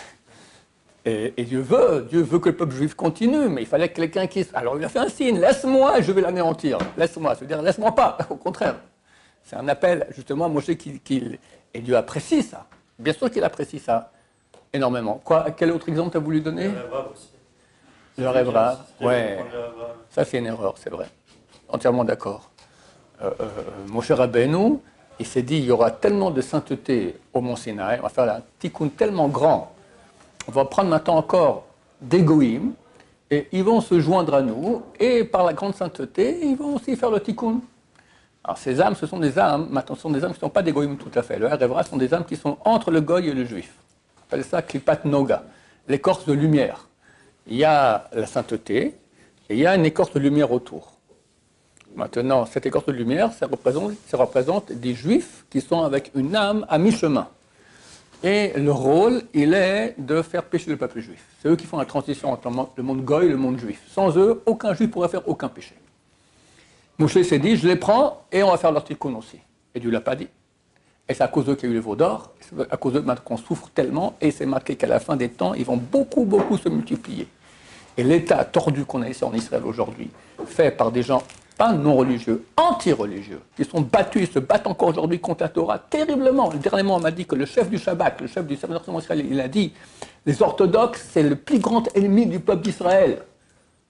et, 1.09 1.31
Dieu 1.45 1.61
veut, 1.61 2.05
Dieu 2.09 2.21
veut 2.21 2.39
que 2.39 2.49
le 2.49 2.55
peuple 2.57 2.75
juif 2.75 2.93
continue, 2.93 3.47
mais 3.47 3.61
il 3.61 3.65
fallait 3.65 3.87
que 3.87 3.95
quelqu'un 3.95 4.27
qui... 4.27 4.45
Alors 4.53 4.77
il 4.77 4.83
a 4.83 4.89
fait 4.89 4.99
un 4.99 5.07
signe, 5.07 5.39
laisse-moi 5.39 5.99
et 5.99 6.03
je 6.03 6.11
vais 6.11 6.19
l'anéantir. 6.19 6.77
Laisse-moi, 6.97 7.33
ça 7.33 7.39
veut 7.41 7.47
dire 7.47 7.61
laisse-moi 7.61 7.95
pas, 7.95 8.17
au 8.29 8.35
contraire. 8.35 8.75
C'est 9.41 9.55
un 9.55 9.69
appel, 9.69 10.05
justement, 10.13 10.45
à 10.45 10.47
Moshe 10.49 10.75
qui- 10.75 11.39
Et 11.73 11.79
Dieu 11.79 11.95
apprécie 11.95 12.43
ça. 12.43 12.67
Bien 12.99 13.13
sûr 13.13 13.31
qu'il 13.31 13.43
apprécie 13.45 13.79
ça 13.79 14.11
énormément. 14.77 15.21
Quoi, 15.23 15.47
quel 15.55 15.71
autre 15.71 15.89
exemple 15.89 16.11
tu 16.11 16.17
as 16.17 16.21
voulu 16.21 16.41
donner 16.41 16.67
Le 16.67 16.71
RF 16.71 17.11
aussi. 17.13 17.29
Le 18.17 18.29
rêve 18.29 18.51
ouais. 19.01 19.37
Ça, 20.09 20.25
c'est 20.25 20.39
une 20.39 20.47
erreur, 20.47 20.73
c'est 20.77 20.89
vrai. 20.89 21.05
Entièrement 21.69 22.03
d'accord. 22.03 22.49
Euh, 23.21 23.29
euh, 23.39 23.45
mon 23.87 24.01
cher 24.01 24.17
Rabbeinu, 24.17 24.79
il 25.19 25.25
s'est 25.25 25.41
dit 25.41 25.57
il 25.57 25.65
y 25.65 25.71
aura 25.71 25.91
tellement 25.91 26.31
de 26.31 26.41
sainteté 26.41 27.17
au 27.33 27.41
Mont 27.41 27.55
Sinaï, 27.55 27.99
on 27.99 28.03
va 28.03 28.09
faire 28.09 28.31
un 28.31 28.41
tikkun 28.59 28.89
tellement 28.89 29.27
grand, 29.27 29.71
on 30.47 30.51
va 30.51 30.65
prendre 30.65 30.89
maintenant 30.89 31.17
encore 31.17 31.65
des 31.99 32.21
goïms, 32.21 32.73
et 33.29 33.47
ils 33.51 33.63
vont 33.63 33.81
se 33.81 33.99
joindre 33.99 34.35
à 34.35 34.41
nous, 34.41 34.83
et 34.99 35.23
par 35.23 35.43
la 35.43 35.53
grande 35.53 35.75
sainteté, 35.75 36.39
ils 36.43 36.55
vont 36.55 36.75
aussi 36.75 36.95
faire 36.95 37.09
le 37.09 37.19
tikkun. 37.19 37.59
Alors 38.43 38.57
ces 38.57 38.79
âmes, 38.79 38.95
ce 38.95 39.07
sont 39.07 39.19
des 39.19 39.37
âmes, 39.37 39.67
maintenant, 39.71 39.95
ce 39.95 40.01
sont 40.01 40.11
des 40.11 40.23
âmes 40.23 40.31
qui 40.31 40.37
ne 40.37 40.41
sont 40.41 40.49
pas 40.49 40.63
des 40.63 40.71
goïms 40.71 40.97
tout 40.97 41.11
à 41.15 41.21
fait. 41.21 41.37
Le 41.37 41.47
Revra 41.47 41.83
sont 41.83 41.97
des 41.97 42.13
âmes 42.13 42.23
qui 42.25 42.35
sont 42.35 42.57
entre 42.63 42.91
le 42.91 43.01
goy 43.01 43.27
et 43.27 43.33
le 43.33 43.45
juif. 43.45 43.73
Appelle 44.27 44.43
ça 44.43 44.61
klipat 44.61 45.05
noga, 45.05 45.43
l'écorce 45.87 46.25
de 46.25 46.33
lumière. 46.33 46.87
Il 47.47 47.55
y 47.55 47.63
a 47.63 48.09
la 48.13 48.25
sainteté, 48.25 48.95
et 49.49 49.53
il 49.53 49.59
y 49.59 49.65
a 49.65 49.75
une 49.75 49.85
écorce 49.85 50.11
de 50.11 50.19
lumière 50.19 50.51
autour. 50.51 50.93
Maintenant, 51.95 52.45
cette 52.45 52.65
écorce 52.65 52.85
de 52.87 52.91
lumière, 52.91 53.31
ça 53.31 53.47
représente, 53.47 54.71
des 54.73 54.93
juifs 54.93 55.45
qui 55.49 55.61
sont 55.61 55.81
avec 55.81 56.11
une 56.13 56.35
âme 56.35 56.65
à 56.67 56.77
mi-chemin. 56.77 57.27
Et 58.23 58.51
le 58.55 58.71
rôle, 58.71 59.21
il 59.33 59.53
est 59.53 59.95
de 59.97 60.21
faire 60.21 60.43
pécher 60.43 60.71
le 60.71 60.77
peuple 60.77 60.99
juif. 60.99 61.23
C'est 61.41 61.47
eux 61.47 61.55
qui 61.55 61.65
font 61.65 61.77
la 61.77 61.85
transition 61.85 62.31
entre 62.31 62.49
le 62.49 62.55
monde- 62.55 62.69
le 62.75 62.83
monde 62.83 63.05
goy 63.05 63.25
et 63.25 63.29
le 63.29 63.37
monde 63.37 63.59
juif. 63.59 63.81
Sans 63.89 64.17
eux, 64.17 64.41
aucun 64.45 64.73
juif 64.73 64.91
pourrait 64.91 65.07
faire 65.07 65.27
aucun 65.27 65.47
péché. 65.47 65.75
Moshe 66.97 67.21
s'est 67.21 67.39
dit, 67.39 67.55
je 67.55 67.67
les 67.67 67.75
prends 67.75 68.25
et 68.31 68.43
on 68.43 68.51
va 68.51 68.57
faire 68.57 68.71
leur 68.71 68.83
tikkun 68.83 69.13
aussi. 69.15 69.39
Et 69.73 69.79
Dieu 69.79 69.89
ne 69.89 69.93
l'a 69.93 70.01
pas 70.01 70.15
dit. 70.15 70.27
Et 71.09 71.13
c'est 71.13 71.23
à 71.23 71.27
cause 71.27 71.45
d'eux 71.45 71.55
qu'il 71.55 71.69
y 71.69 71.71
a 71.71 71.71
eu 71.71 71.75
les 71.75 71.81
veaux 71.81 71.95
d'or, 71.95 72.31
c'est 72.41 72.71
à 72.71 72.77
cause 72.77 72.93
d'eux 72.93 73.05
qu'on 73.23 73.37
souffre 73.37 73.69
tellement, 73.73 74.15
et 74.19 74.31
c'est 74.31 74.45
marqué 74.45 74.75
qu'à 74.75 74.87
la 74.87 74.99
fin 74.99 75.15
des 75.15 75.29
temps, 75.29 75.53
ils 75.53 75.65
vont 75.65 75.77
beaucoup, 75.77 76.25
beaucoup 76.25 76.57
se 76.57 76.67
multiplier. 76.67 77.27
Et 77.95 78.03
l'état 78.03 78.43
tordu 78.43 78.85
qu'on 78.85 79.01
a 79.01 79.09
ici 79.09 79.23
en 79.23 79.33
Israël 79.33 79.63
aujourd'hui, 79.65 80.09
fait 80.45 80.71
par 80.71 80.91
des 80.91 81.03
gens 81.03 81.23
pas 81.57 81.73
non 81.73 81.95
religieux, 81.95 82.45
anti-religieux, 82.55 83.41
qui 83.55 83.65
sont 83.65 83.81
battus, 83.81 84.27
ils 84.29 84.31
se 84.31 84.37
battent 84.37 84.67
encore 84.67 84.89
aujourd'hui 84.89 85.19
contre 85.19 85.43
la 85.43 85.49
Torah 85.49 85.79
terriblement. 85.79 86.49
Dernièrement, 86.49 86.97
on 86.97 86.99
m'a 86.99 87.09
dit 87.09 87.25
que 87.25 87.35
le 87.35 87.45
chef 87.45 87.69
du 87.69 87.79
Shabbat, 87.79 88.21
le 88.21 88.27
chef 88.27 88.45
du 88.45 88.55
service 88.55 88.79
d'Israël, 88.87 89.25
il 89.27 89.39
a 89.39 89.47
dit 89.47 89.73
les 90.25 90.41
orthodoxes, 90.43 91.07
c'est 91.11 91.23
le 91.23 91.35
plus 91.35 91.57
grand 91.57 91.87
ennemi 91.95 92.27
du 92.27 92.39
peuple 92.39 92.61
d'Israël. 92.61 93.23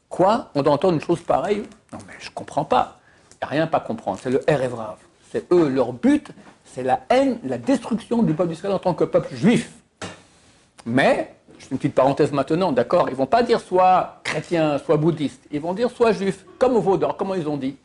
Quoi? 0.07 0.49
On 0.55 0.61
doit 0.61 0.71
entendre 0.71 0.93
une 0.93 1.01
chose 1.01 1.19
pareille? 1.19 1.63
Non, 1.91 1.99
mais 2.07 2.13
je 2.19 2.29
ne 2.29 2.33
comprends 2.33 2.63
pas. 2.63 2.99
Il 3.31 3.35
n'y 3.41 3.43
a 3.43 3.47
rien 3.47 3.63
à 3.63 3.67
pas 3.67 3.81
comprendre. 3.81 4.17
C'est 4.21 4.29
le 4.29 4.49
Erevrav. 4.49 4.95
C'est 5.29 5.51
eux, 5.51 5.67
leur 5.67 5.91
but, 5.91 6.31
c'est 6.73 6.83
la 6.83 7.01
haine, 7.09 7.39
la 7.43 7.57
destruction 7.57 8.23
du 8.23 8.33
peuple 8.33 8.49
d'Israël 8.49 8.73
en 8.73 8.79
tant 8.79 8.93
que 8.93 9.03
peuple 9.03 9.35
juif. 9.35 9.71
Mais, 10.85 11.33
je 11.59 11.65
fais 11.65 11.71
une 11.71 11.77
petite 11.77 11.95
parenthèse 11.95 12.31
maintenant, 12.31 12.71
d'accord 12.71 13.09
Ils 13.09 13.15
vont 13.15 13.25
pas 13.25 13.43
dire 13.43 13.59
soit 13.59 14.19
chrétien, 14.23 14.77
soit 14.77 14.97
bouddhiste. 14.97 15.43
Ils 15.51 15.59
vont 15.59 15.73
dire 15.73 15.89
soit 15.89 16.11
juif, 16.11 16.45
comme 16.57 16.75
au 16.75 16.81
Vaudor, 16.81 17.17
comment 17.17 17.35
ils 17.35 17.47
ont 17.47 17.57
dit. 17.57 17.77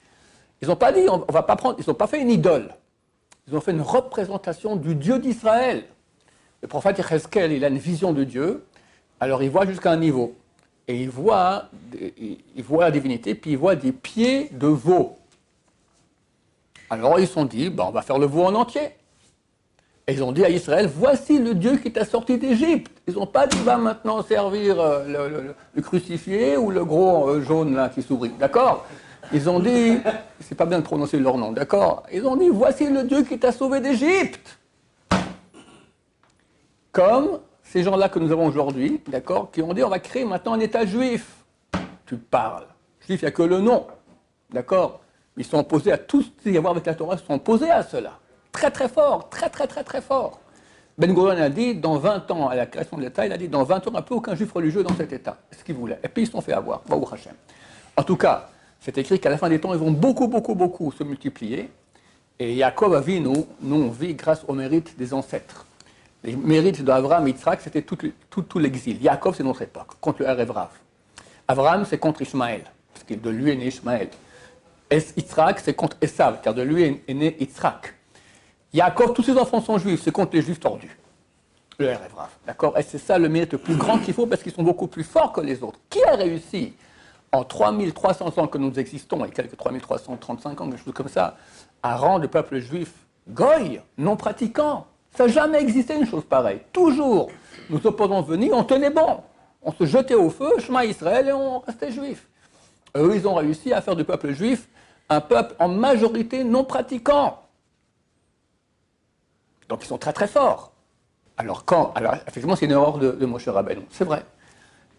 Ils 0.60 0.68
n'ont 0.68 0.76
pas 0.76 0.92
dit, 0.92 1.06
on, 1.08 1.18
va 1.32 1.42
pas 1.42 1.56
prendre, 1.56 1.76
ils 1.78 1.84
n'ont 1.88 1.94
pas 1.94 2.06
fait 2.06 2.20
une 2.20 2.30
idole. 2.30 2.74
Ils 3.48 3.56
ont 3.56 3.60
fait 3.60 3.72
une 3.72 3.80
représentation 3.80 4.76
du 4.76 4.94
Dieu 4.94 5.18
d'Israël. 5.18 5.84
Le 6.60 6.68
prophète 6.68 6.98
Yechezkel, 6.98 7.50
il 7.52 7.64
a 7.64 7.68
une 7.68 7.78
vision 7.78 8.12
de 8.12 8.22
Dieu, 8.22 8.64
alors 9.18 9.42
il 9.42 9.50
voit 9.50 9.66
jusqu'à 9.66 9.90
un 9.90 9.96
niveau. 9.96 10.36
Et 10.86 11.00
il 11.00 11.10
voit, 11.10 11.64
il 11.92 12.62
voit 12.62 12.84
la 12.84 12.90
divinité, 12.90 13.34
puis 13.34 13.52
il 13.52 13.58
voit 13.58 13.74
des 13.74 13.92
pieds 13.92 14.48
de 14.52 14.66
veau. 14.66 15.16
Alors 16.92 17.18
ils 17.18 17.26
se 17.26 17.32
sont 17.32 17.46
dit, 17.46 17.70
ben, 17.70 17.86
on 17.88 17.90
va 17.90 18.02
faire 18.02 18.18
le 18.18 18.26
veau 18.26 18.44
en 18.44 18.54
entier. 18.54 18.90
Et 20.06 20.12
ils 20.12 20.22
ont 20.22 20.30
dit 20.30 20.44
à 20.44 20.50
Israël, 20.50 20.90
voici 20.94 21.38
le 21.38 21.54
Dieu 21.54 21.78
qui 21.78 21.90
t'a 21.90 22.04
sorti 22.04 22.36
d'Égypte. 22.36 22.92
Ils 23.08 23.14
n'ont 23.14 23.26
pas 23.26 23.46
dit, 23.46 23.56
va 23.62 23.78
maintenant 23.78 24.22
servir 24.22 24.78
euh, 24.78 25.54
le, 25.74 25.80
crucifié 25.80 26.58
ou 26.58 26.70
le 26.70 26.84
gros 26.84 27.30
euh, 27.30 27.40
jaune 27.40 27.74
là 27.76 27.88
qui 27.88 28.02
s'ouvrit. 28.02 28.32
D'accord? 28.38 28.84
Ils 29.32 29.48
ont 29.48 29.58
dit, 29.58 30.00
c'est 30.40 30.54
pas 30.54 30.66
bien 30.66 30.80
de 30.80 30.84
prononcer 30.84 31.18
leur 31.18 31.38
nom, 31.38 31.50
d'accord? 31.50 32.02
Ils 32.12 32.26
ont 32.26 32.36
dit, 32.36 32.50
voici 32.50 32.90
le 32.90 33.04
Dieu 33.04 33.22
qui 33.22 33.38
t'a 33.38 33.52
sauvé 33.52 33.80
d'Égypte. 33.80 34.58
Comme 36.92 37.38
ces 37.62 37.82
gens-là 37.82 38.10
que 38.10 38.18
nous 38.18 38.32
avons 38.32 38.44
aujourd'hui, 38.48 39.00
d'accord, 39.08 39.50
qui 39.50 39.62
ont 39.62 39.72
dit, 39.72 39.82
on 39.82 39.88
va 39.88 39.98
créer 39.98 40.26
maintenant 40.26 40.52
un 40.52 40.60
État 40.60 40.84
juif. 40.84 41.26
Tu 42.04 42.18
parles. 42.18 42.66
Juif, 43.06 43.22
il 43.22 43.24
n'y 43.24 43.28
a 43.28 43.32
que 43.32 43.44
le 43.44 43.60
nom. 43.60 43.86
D'accord? 44.50 45.01
Ils 45.36 45.44
sont 45.44 45.58
opposés 45.58 45.92
à 45.92 45.98
tout 45.98 46.22
ce 46.22 46.28
qui 46.42 46.54
a 46.54 46.58
à 46.58 46.60
voir 46.60 46.72
avec 46.72 46.86
la 46.86 46.94
Torah, 46.94 47.16
ils 47.20 47.26
sont 47.26 47.34
opposés 47.34 47.70
à 47.70 47.82
cela. 47.82 48.18
Très 48.52 48.70
très 48.70 48.88
fort, 48.88 49.28
très 49.30 49.48
très 49.48 49.66
très 49.66 49.82
très 49.82 50.02
fort. 50.02 50.40
Ben 50.98 51.12
Gurion 51.14 51.42
a 51.42 51.48
dit, 51.48 51.74
dans 51.74 51.96
20 51.96 52.30
ans, 52.30 52.48
à 52.48 52.54
la 52.54 52.66
création 52.66 52.98
de 52.98 53.02
l'État, 53.02 53.24
il 53.24 53.32
a 53.32 53.38
dit, 53.38 53.48
dans 53.48 53.64
20 53.64 53.76
ans, 53.76 53.80
il 53.86 53.90
n'y 53.90 53.94
aura 53.94 54.04
plus 54.04 54.14
aucun 54.14 54.34
juif 54.34 54.52
religieux 54.52 54.82
dans 54.82 54.94
cet 54.94 55.12
État. 55.12 55.38
Ce 55.56 55.64
qu'il 55.64 55.74
voulait. 55.74 55.98
Et 56.04 56.08
puis 56.08 56.24
ils 56.24 56.26
se 56.26 56.32
sont 56.32 56.42
fait 56.42 56.52
avoir. 56.52 56.82
Hashem. 56.90 57.32
En 57.96 58.02
tout 58.02 58.16
cas, 58.16 58.50
c'est 58.78 58.96
écrit 58.98 59.18
qu'à 59.18 59.30
la 59.30 59.38
fin 59.38 59.48
des 59.48 59.58
temps, 59.58 59.72
ils 59.72 59.78
vont 59.78 59.90
beaucoup, 59.90 60.28
beaucoup, 60.28 60.54
beaucoup 60.54 60.92
se 60.92 61.02
multiplier. 61.02 61.70
Et 62.38 62.54
Yaakov 62.54 62.94
Avinu, 62.94 63.44
nous, 63.60 63.76
on 63.76 63.88
vit 63.88 64.14
grâce 64.14 64.44
au 64.46 64.52
mérite 64.52 64.98
des 64.98 65.14
ancêtres. 65.14 65.66
Les 66.24 66.36
mérites 66.36 66.82
d'Abraham 66.82 67.26
et 67.26 67.30
Yitzhak, 67.30 67.60
c'était 67.62 67.82
tout, 67.82 67.96
tout, 68.28 68.42
tout 68.42 68.58
l'exil. 68.58 69.00
Yaakov, 69.02 69.34
c'est 69.34 69.44
notre 69.44 69.62
époque, 69.62 69.88
contre 70.00 70.22
le 70.22 70.28
Erevrav. 70.28 70.70
Abraham, 71.48 71.84
c'est 71.88 71.98
contre 71.98 72.22
Ishmaël, 72.22 72.62
parce 72.92 73.04
que 73.04 73.14
de 73.14 73.30
lui 73.30 73.50
est 73.50 73.56
né 73.56 73.66
Ishmaël. 73.66 74.08
Es- 74.92 75.14
Yitzhak, 75.16 75.60
c'est 75.60 75.74
contre 75.74 75.96
Esav, 76.00 76.40
car 76.42 76.52
de 76.54 76.62
lui 76.62 76.82
est- 77.08 77.14
né 77.14 77.36
Yitzhak. 77.40 77.94
Yaakov, 78.74 79.12
tous 79.14 79.22
ses 79.22 79.36
enfants 79.38 79.60
sont 79.60 79.78
juifs, 79.78 80.02
c'est 80.02 80.12
contre 80.12 80.34
les 80.36 80.42
juifs 80.42 80.60
tordus. 80.60 80.96
Le 81.78 81.86
Erevrav, 81.86 82.28
d'accord? 82.46 82.76
Et 82.78 82.82
c'est 82.82 82.98
ça 82.98 83.18
le 83.18 83.28
mérite 83.28 83.52
le 83.52 83.58
plus 83.58 83.74
grand 83.76 83.98
qu'il 83.98 84.12
faut, 84.14 84.26
parce 84.26 84.42
qu'ils 84.42 84.52
sont 84.52 84.62
beaucoup 84.62 84.86
plus 84.86 85.04
forts 85.04 85.32
que 85.32 85.40
les 85.40 85.62
autres. 85.62 85.78
Qui 85.88 86.02
a 86.04 86.14
réussi, 86.14 86.74
en 87.32 87.44
3300 87.44 88.38
ans 88.38 88.46
que 88.46 88.58
nous 88.58 88.78
existons, 88.78 89.24
et 89.24 89.30
quelques 89.30 89.56
3335 89.56 90.60
ans, 90.60 90.68
quelque 90.70 90.84
chose 90.84 90.94
comme 90.94 91.08
ça, 91.08 91.36
à 91.82 91.96
rendre 91.96 92.20
le 92.22 92.28
peuple 92.28 92.58
juif 92.60 92.92
goy, 93.28 93.80
non 93.96 94.16
pratiquant? 94.16 94.86
Ça 95.16 95.26
n'a 95.26 95.32
jamais 95.32 95.60
existé 95.60 95.94
une 95.96 96.06
chose 96.06 96.24
pareille. 96.24 96.60
Toujours, 96.72 97.30
nous 97.70 97.80
opposons 97.86 98.20
venir, 98.22 98.52
on 98.54 98.64
tenait 98.64 98.90
bon. 98.90 99.20
On 99.62 99.72
se 99.72 99.84
jetait 99.86 100.14
au 100.14 100.28
feu, 100.30 100.50
chemin 100.58 100.84
Israël, 100.84 101.28
et 101.28 101.32
on 101.32 101.60
restait 101.60 101.90
juif. 101.92 102.26
Eux, 102.96 103.12
ils 103.14 103.26
ont 103.26 103.34
réussi 103.34 103.72
à 103.72 103.80
faire 103.80 103.96
du 103.96 104.04
peuple 104.04 104.32
juif 104.32 104.68
un 105.08 105.20
peuple 105.20 105.54
en 105.58 105.68
majorité 105.68 106.44
non 106.44 106.64
pratiquant. 106.64 107.42
Donc 109.68 109.84
ils 109.84 109.86
sont 109.86 109.98
très 109.98 110.12
très 110.12 110.26
forts. 110.26 110.72
Alors 111.36 111.64
quand, 111.64 111.92
alors 111.94 112.14
effectivement 112.26 112.56
c'est 112.56 112.66
une 112.66 112.72
erreur 112.72 112.98
de, 112.98 113.12
de 113.12 113.26
Moshe 113.26 113.48
Rabbeinu, 113.48 113.82
c'est 113.90 114.04
vrai. 114.04 114.24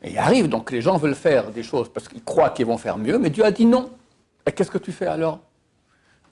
Et 0.01 0.12
il 0.12 0.17
arrive 0.17 0.50
donc 0.50 0.72
les 0.72 0.81
gens 0.81 0.98
veulent 0.98 1.15
faire 1.15 1.51
des 1.51 1.63
choses 1.63 1.89
parce 1.89 2.07
qu'ils 2.07 2.24
croient 2.24 2.50
qu'ils 2.50 2.65
vont 2.65 2.77
faire 2.77 2.98
mieux, 2.98 3.17
mais 3.17 3.29
Dieu 3.29 3.45
a 3.45 3.51
dit 3.51 3.65
non. 3.65 3.89
Et 4.45 4.51
qu'est-ce 4.51 4.72
que 4.72 4.77
tu 4.77 4.91
fais 4.91 5.07
alors? 5.07 5.39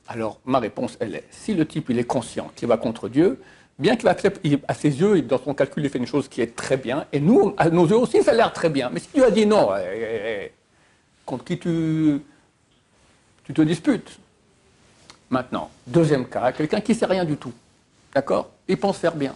Alors, 0.08 0.40
ma 0.44 0.60
réponse, 0.60 0.98
elle 1.00 1.16
est, 1.16 1.24
si 1.30 1.54
le 1.54 1.66
type, 1.66 1.90
il 1.90 2.00
est 2.00 2.04
conscient 2.04 2.52
qu'il 2.56 2.68
va 2.68 2.78
contre 2.78 3.08
Dieu, 3.08 3.40
bien 3.80 3.96
qu'il 3.96 4.10
accepte, 4.10 4.46
à 4.68 4.74
ses 4.74 5.00
yeux, 5.00 5.22
dans 5.22 5.38
son 5.38 5.54
calcul, 5.54 5.86
il 5.86 5.90
fait 5.90 6.00
une 6.00 6.08
chose 6.08 6.28
qui 6.28 6.42
est 6.42 6.56
très 6.56 6.76
bien, 6.78 7.06
et 7.14 7.20
nous, 7.20 7.54
à 7.58 7.70
nos 7.70 7.88
yeux 7.88 7.96
aussi, 7.96 8.22
ça 8.22 8.32
a 8.32 8.34
l'air 8.34 8.52
très 8.52 8.70
bien. 8.70 8.90
Mais 8.92 9.00
si 9.00 9.08
Dieu 9.14 9.24
a 9.24 9.32
dit 9.32 9.46
non, 9.46 9.70
eh, 9.76 9.82
eh, 9.82 10.46
eh, 10.46 10.52
contre 11.26 11.46
qui 11.46 11.60
tu, 11.60 12.22
tu 13.44 13.54
te 13.54 13.62
disputes 13.62 14.20
Maintenant, 15.32 15.72
deuxième 15.88 16.28
cas, 16.28 16.52
quelqu'un 16.52 16.82
qui 16.82 16.92
ne 16.92 16.98
sait 16.98 17.06
rien 17.06 17.24
du 17.24 17.38
tout, 17.38 17.54
d'accord? 18.14 18.50
Il 18.68 18.78
pense 18.78 18.98
faire 18.98 19.16
bien. 19.16 19.34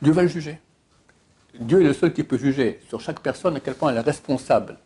Dieu 0.00 0.12
va 0.12 0.22
le 0.22 0.28
juger. 0.28 0.58
Dieu 1.60 1.82
est 1.82 1.84
le 1.84 1.92
seul 1.92 2.14
qui 2.14 2.24
peut 2.24 2.38
juger 2.38 2.80
sur 2.88 3.02
chaque 3.02 3.20
personne 3.20 3.54
à 3.56 3.60
quel 3.60 3.74
point 3.74 3.90
elle 3.90 3.98
est 3.98 4.00
responsable 4.00 4.78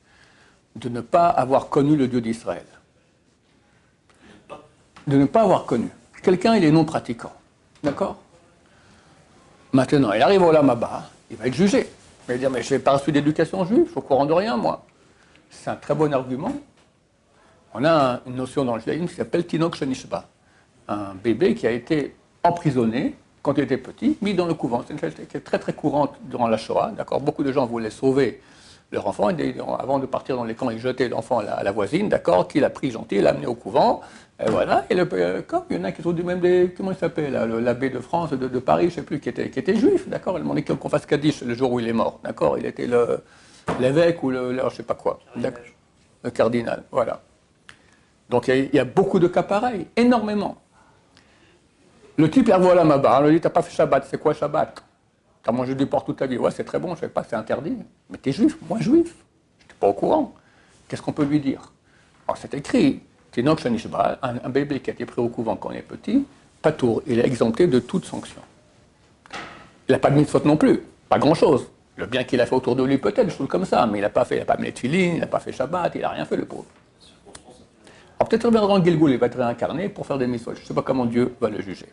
de 0.74 0.88
ne 0.88 1.00
pas 1.00 1.28
avoir 1.28 1.68
connu 1.68 1.96
le 1.96 2.08
Dieu 2.08 2.20
d'Israël. 2.20 2.66
De 5.06 5.16
ne 5.16 5.26
pas 5.26 5.42
avoir 5.42 5.66
connu. 5.66 5.88
Quelqu'un, 6.22 6.56
il 6.56 6.64
est 6.64 6.72
non 6.72 6.84
pratiquant. 6.84 7.32
D'accord? 7.84 8.18
Maintenant, 9.72 10.12
il 10.12 10.22
arrive 10.22 10.42
au 10.42 10.50
Lamaba, 10.50 11.08
il 11.30 11.36
va 11.36 11.46
être 11.46 11.54
jugé. 11.54 11.88
Il 12.28 12.32
va 12.32 12.38
dire, 12.38 12.50
mais 12.50 12.62
je 12.62 12.74
n'ai 12.74 12.80
pas 12.80 12.96
reçu 12.96 13.12
d'éducation 13.12 13.64
juive, 13.64 13.84
je 13.86 13.90
suis 13.90 13.98
au 13.98 14.02
courant 14.02 14.26
de 14.26 14.32
rien, 14.32 14.56
moi. 14.56 14.84
C'est 15.48 15.70
un 15.70 15.76
très 15.76 15.94
bon 15.94 16.12
argument. 16.12 16.52
On 17.74 17.84
a 17.84 18.14
un- 18.14 18.20
une 18.26 18.36
notion 18.36 18.64
dans 18.64 18.74
le 18.74 18.80
judaïsme 18.80 19.06
qui 19.06 19.14
s'appelle 19.14 19.46
Tinok 19.46 19.74
Shenishba. 19.76 20.28
Un 20.88 21.14
bébé 21.22 21.54
qui 21.54 21.66
a 21.66 21.70
été 21.70 22.14
emprisonné 22.42 23.14
quand 23.42 23.56
il 23.56 23.64
était 23.64 23.76
petit, 23.78 24.18
mis 24.22 24.34
dans 24.34 24.46
le 24.46 24.54
couvent. 24.54 24.82
C'est 24.86 24.92
une 24.92 24.98
chose 24.98 25.14
qui 25.14 25.36
est 25.36 25.40
très 25.40 25.58
très 25.58 25.72
courante 25.72 26.14
durant 26.24 26.48
la 26.48 26.56
Shoah. 26.56 26.92
D'accord? 26.96 27.20
Beaucoup 27.20 27.42
de 27.44 27.52
gens 27.52 27.66
voulaient 27.66 27.90
sauver 27.90 28.40
leur 28.92 29.06
enfant. 29.06 29.30
Et 29.30 29.54
avant 29.78 29.98
de 30.00 30.06
partir 30.06 30.36
dans 30.36 30.42
les 30.44 30.54
camps, 30.54 30.68
ils 30.70 30.80
jetaient 30.80 31.08
l'enfant 31.08 31.38
à 31.38 31.42
la, 31.44 31.52
à 31.54 31.62
la 31.62 31.70
voisine, 31.72 32.08
d'accord? 32.08 32.48
Qui 32.48 32.58
l'a 32.60 32.70
pris 32.70 32.90
gentil, 32.90 33.20
l'a 33.20 33.30
amené 33.30 33.46
au 33.46 33.54
couvent. 33.54 34.00
Et 34.44 34.50
voilà. 34.50 34.84
Et 34.90 34.94
le, 34.94 35.08
euh, 35.12 35.42
comme 35.42 35.62
il 35.70 35.76
y 35.76 35.80
en 35.80 35.84
a 35.84 35.92
qui 35.92 36.02
sont 36.02 36.12
du 36.12 36.24
même 36.24 36.40
des. 36.40 36.74
Comment 36.76 36.90
il 36.90 36.96
s'appelle 36.98 37.32
L'abbé 37.32 37.88
de 37.90 38.00
France, 38.00 38.30
de, 38.30 38.48
de 38.48 38.58
Paris, 38.58 38.86
je 38.86 38.94
ne 38.94 38.94
sais 38.96 39.02
plus, 39.02 39.20
qui 39.20 39.28
était, 39.28 39.48
qui 39.48 39.60
était 39.60 39.76
juif, 39.76 40.08
d'accord? 40.08 40.36
Il 40.38 40.42
demandait 40.42 40.62
qu'on 40.62 40.88
fasse 40.88 41.06
Kaddish 41.06 41.42
le 41.42 41.54
jour 41.54 41.70
où 41.72 41.78
il 41.80 41.86
est 41.86 41.92
mort, 41.92 42.18
d'accord? 42.24 42.58
Il 42.58 42.66
était 42.66 42.88
l'évêque 43.78 44.22
ou 44.24 44.30
le, 44.30 44.52
le- 44.52 44.58
je 44.58 44.64
ne 44.64 44.70
sais 44.70 44.82
pas 44.82 44.94
quoi. 44.94 45.20
Le 46.24 46.30
cardinal, 46.30 46.82
voilà. 46.90 47.22
Donc 48.30 48.46
il 48.48 48.70
y, 48.72 48.78
a, 48.78 48.84
beaucoup 48.84 49.18
de 49.18 49.26
cas 49.26 49.42
pareils, 49.42 49.88
énormément. 49.96 50.56
Le 52.16 52.30
type, 52.30 52.48
revoit 52.48 52.76
la 52.76 52.84
Maba, 52.84 53.20
on 53.20 53.26
lui 53.26 53.34
dit 53.34 53.40
T'as 53.40 53.50
pas 53.50 53.62
fait 53.62 53.74
Shabbat, 53.74 54.06
c'est 54.08 54.18
quoi 54.18 54.32
Shabbat? 54.32 54.82
T'as 55.42 55.52
mangé 55.52 55.74
du 55.74 55.86
porc 55.86 56.04
toute 56.04 56.18
ta 56.18 56.26
vie 56.26 56.38
Ouais, 56.38 56.50
c'est 56.52 56.64
très 56.64 56.78
bon, 56.78 56.94
je 56.94 57.00
sais 57.00 57.08
pas, 57.08 57.24
c'est 57.28 57.34
interdit. 57.34 57.76
Mais 58.08 58.18
t'es 58.18 58.30
juif, 58.30 58.56
moi 58.68 58.78
juif. 58.78 59.16
Je 59.58 59.64
n'étais 59.64 59.74
pas 59.80 59.88
au 59.88 59.94
courant. 59.94 60.34
Qu'est-ce 60.86 61.02
qu'on 61.02 61.12
peut 61.12 61.24
lui 61.24 61.40
dire? 61.40 61.72
Alors 62.28 62.36
c'est 62.36 62.54
écrit 62.54 63.02
Shanishba, 63.34 64.18
un, 64.22 64.36
un 64.44 64.48
bébé 64.48 64.80
qui 64.80 64.90
a 64.90 64.92
été 64.92 65.06
pris 65.06 65.20
au 65.20 65.28
couvent 65.28 65.56
quand 65.56 65.70
il 65.70 65.78
est 65.78 65.82
petit, 65.82 66.24
Patour, 66.62 67.02
il 67.06 67.18
est 67.18 67.26
exempté 67.26 67.66
de 67.66 67.80
toute 67.80 68.04
sanction. 68.04 68.40
Il 69.88 69.92
n'a 69.92 69.98
pas 69.98 70.10
de 70.10 70.16
mitzvot 70.16 70.40
non 70.44 70.56
plus, 70.56 70.82
pas 71.08 71.18
grand-chose. 71.18 71.66
Le 71.96 72.06
bien 72.06 72.24
qu'il 72.24 72.40
a 72.40 72.46
fait 72.46 72.54
autour 72.54 72.76
de 72.76 72.84
lui, 72.84 72.98
peut-être, 72.98 73.26
des 73.26 73.32
choses 73.32 73.48
comme 73.48 73.64
ça, 73.64 73.86
mais 73.86 73.98
il 73.98 74.02
n'a 74.02 74.10
pas 74.10 74.24
fait, 74.24 74.36
il 74.36 74.38
n'a 74.40 74.44
pas 74.44 74.56
tefilines, 74.56 75.14
il 75.14 75.20
n'a 75.20 75.26
pas 75.26 75.40
fait 75.40 75.52
Shabbat, 75.52 75.92
il 75.94 76.02
n'a 76.02 76.10
rien 76.10 76.24
fait, 76.24 76.36
le 76.36 76.44
pauvre. 76.44 76.66
Alors 78.20 78.28
peut-être 78.28 78.44
reviendra 78.44 78.74
en 78.74 78.84
Gilgoul, 78.84 79.12
il 79.12 79.16
va 79.16 79.28
être 79.28 79.38
réincarné 79.38 79.88
pour 79.88 80.06
faire 80.06 80.18
des 80.18 80.26
mitzvot. 80.26 80.54
Je 80.54 80.60
ne 80.60 80.66
sais 80.66 80.74
pas 80.74 80.82
comment 80.82 81.06
Dieu 81.06 81.34
va 81.40 81.48
le 81.48 81.62
juger. 81.62 81.86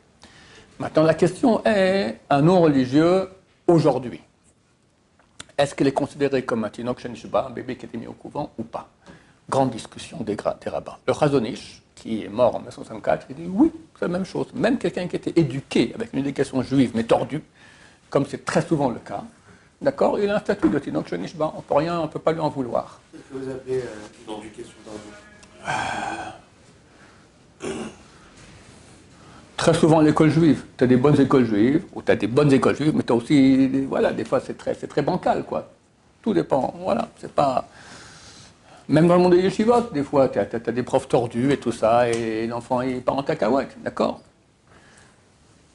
Maintenant, 0.77 1.03
la 1.03 1.13
question 1.13 1.63
est, 1.63 2.19
un 2.29 2.41
non-religieux, 2.41 3.29
aujourd'hui, 3.65 4.19
est-ce 5.57 5.73
qu'il 5.73 5.87
est 5.87 5.93
considéré 5.93 6.43
comme 6.43 6.65
un 6.65 6.69
Tinok 6.69 6.99
Shenishba, 6.99 7.47
un 7.47 7.51
bébé 7.51 7.77
qui 7.77 7.85
a 7.85 7.87
été 7.87 7.97
mis 7.97 8.07
au 8.07 8.11
couvent 8.11 8.51
ou 8.57 8.63
pas? 8.63 8.89
Grande 9.49 9.69
discussion 9.69 10.17
des, 10.19 10.35
rabbins. 10.65 10.97
Le 11.07 11.13
Chazonish, 11.13 11.81
qui 11.95 12.25
est 12.25 12.29
mort 12.29 12.55
en 12.55 12.59
1964, 12.59 13.27
il 13.29 13.35
dit 13.37 13.47
oui, 13.49 13.71
c'est 13.97 14.03
la 14.03 14.09
même 14.09 14.25
chose. 14.25 14.47
Même 14.53 14.77
quelqu'un 14.77 15.07
qui 15.07 15.15
était 15.15 15.39
éduqué 15.39 15.93
avec 15.95 16.11
une 16.11 16.19
éducation 16.19 16.61
juive, 16.61 16.91
mais 16.93 17.03
tordue, 17.03 17.41
comme 18.09 18.25
c'est 18.25 18.43
très 18.43 18.61
souvent 18.61 18.89
le 18.89 18.99
cas, 18.99 19.23
d'accord, 19.81 20.19
il 20.19 20.29
a 20.29 20.35
un 20.35 20.39
statut 20.39 20.67
de 20.67 20.77
Tinok 20.77 21.07
Shenishba. 21.07 21.53
On 21.55 21.61
peut 21.61 21.75
rien, 21.75 22.01
on 22.01 22.03
ne 22.03 22.09
peut 22.09 22.19
pas 22.19 22.33
lui 22.33 22.41
en 22.41 22.49
vouloir. 22.49 22.99
Qu'est-ce 23.13 23.23
que 23.23 23.45
vous 23.45 23.49
appelez 23.49 23.77
euh, 23.77 24.41
l'éducation 24.43 24.73
tordue? 24.83 25.26
Très 29.57 29.73
souvent 29.73 30.01
l'école 30.01 30.29
juive, 30.29 30.63
tu 30.77 30.83
as 30.83 30.87
des 30.87 30.97
bonnes 30.97 31.19
écoles 31.19 31.45
juives, 31.45 31.83
ou 31.93 32.01
tu 32.01 32.11
as 32.11 32.15
des 32.15 32.27
bonnes 32.27 32.53
écoles 32.53 32.75
juives, 32.75 32.93
mais 32.95 33.03
tu 33.03 33.11
as 33.11 33.15
aussi, 33.15 33.67
voilà, 33.89 34.13
des 34.13 34.23
fois 34.23 34.39
c'est 34.39 34.57
très, 34.57 34.73
très 34.75 35.01
bancal, 35.01 35.43
quoi. 35.43 35.69
Tout 36.21 36.33
dépend, 36.33 36.73
voilà, 36.79 37.09
c'est 37.17 37.31
pas... 37.31 37.67
Même 38.87 39.07
dans 39.07 39.15
le 39.15 39.21
monde 39.21 39.33
des 39.33 39.41
yeshivot, 39.41 39.89
des 39.91 40.03
fois, 40.03 40.29
tu 40.29 40.39
as, 40.39 40.45
des 40.45 40.83
profs 40.83 41.09
tordus 41.09 41.51
et 41.51 41.57
tout 41.57 41.73
ça, 41.73 42.09
et 42.09 42.47
l'enfant, 42.47 42.81
il 42.81 43.01
part 43.01 43.17
en 43.17 43.23
cacahuète, 43.23 43.75
d'accord? 43.83 44.21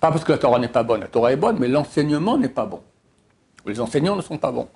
Pas 0.01 0.11
parce 0.11 0.25
que 0.25 0.33
la 0.33 0.39
Torah 0.39 0.59
n'est 0.59 0.69
pas 0.69 0.83
bonne, 0.83 1.01
la 1.01 1.09
Torah 1.09 1.33
est 1.33 1.37
bonne, 1.37 1.59
mais 1.59 1.69
l'enseignement 1.69 2.39
n'est 2.39 2.49
pas 2.49 2.65
bon. 2.65 2.81
Les 3.67 3.79
enseignants 3.81 4.17
ne 4.17 4.23
sont 4.23 4.39
pas 4.39 4.51
bons. 4.51 4.69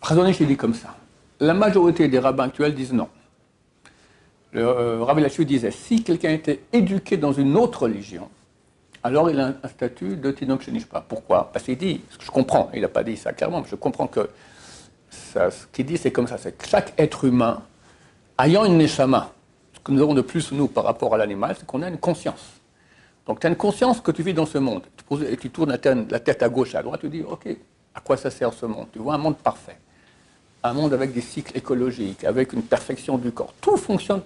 Razonich, 0.00 0.40
il 0.40 0.46
dit 0.46 0.56
comme 0.56 0.74
ça. 0.74 0.94
La 1.40 1.54
majorité 1.54 2.08
des 2.08 2.18
rabbins 2.18 2.44
actuels 2.44 2.74
disent 2.74 2.92
non. 2.92 3.08
Le 4.52 4.62
euh, 4.62 5.04
Rabbi 5.04 5.22
Lachu 5.22 5.44
disait 5.44 5.70
si 5.70 6.02
quelqu'un 6.02 6.30
était 6.30 6.62
éduqué 6.72 7.16
dans 7.16 7.32
une 7.32 7.56
autre 7.56 7.82
religion, 7.82 8.28
alors 9.02 9.30
il 9.30 9.38
a 9.38 9.54
un, 9.62 9.68
statut 9.68 10.16
de 10.16 10.30
Tinok 10.30 10.62
Shenishpa. 10.62 11.04
Pourquoi? 11.06 11.50
Parce 11.52 11.64
qu'il 11.64 11.76
dit, 11.76 12.00
je 12.18 12.30
comprends, 12.30 12.70
il 12.74 12.80
n'a 12.80 12.88
pas 12.88 13.04
dit 13.04 13.16
ça 13.16 13.32
clairement, 13.32 13.60
mais 13.60 13.68
je 13.68 13.76
comprends 13.76 14.06
que 14.06 14.28
ce 15.10 15.66
qu'il 15.72 15.86
dit, 15.86 15.96
c'est 15.96 16.10
comme 16.10 16.26
ça 16.26 16.38
c'est 16.38 16.56
que 16.56 16.66
chaque 16.66 16.92
être 16.98 17.24
humain, 17.24 17.62
ayant 18.40 18.64
une 18.64 18.78
neshama, 18.78 19.32
ce 19.74 19.80
que 19.80 19.92
nous 19.92 20.02
avons 20.02 20.14
de 20.14 20.22
plus, 20.22 20.52
nous, 20.52 20.68
par 20.68 20.84
rapport 20.84 21.14
à 21.14 21.18
l'animal, 21.18 21.54
c'est 21.58 21.66
qu'on 21.66 21.82
a 21.82 21.88
une 21.88 21.98
conscience. 21.98 22.56
Donc 23.26 23.40
tu 23.40 23.46
as 23.46 23.50
une 23.50 23.56
conscience 23.56 24.00
que 24.00 24.10
tu 24.10 24.22
vis 24.22 24.34
dans 24.34 24.46
ce 24.46 24.58
monde. 24.58 24.82
Tu, 24.96 25.04
poses- 25.04 25.22
et 25.24 25.36
tu 25.36 25.50
tournes 25.50 25.70
la 25.70 25.78
tête, 26.20 26.42
à 26.42 26.48
gauche 26.48 26.74
à 26.74 26.82
droite, 26.82 27.00
tu 27.00 27.08
dis, 27.08 27.22
OK, 27.22 27.48
à 27.94 28.00
quoi 28.00 28.16
ça 28.16 28.30
sert 28.30 28.52
ce 28.52 28.66
monde? 28.66 28.86
Tu 28.92 28.98
vois 28.98 29.14
un 29.14 29.18
monde 29.18 29.36
parfait. 29.36 29.78
Un 30.62 30.72
monde 30.72 30.92
avec 30.92 31.12
des 31.12 31.20
cycles 31.20 31.56
écologiques, 31.56 32.24
avec 32.24 32.52
une 32.52 32.62
perfection 32.62 33.18
du 33.18 33.30
corps. 33.32 33.52
Tout 33.60 33.76
fonctionne 33.76 34.22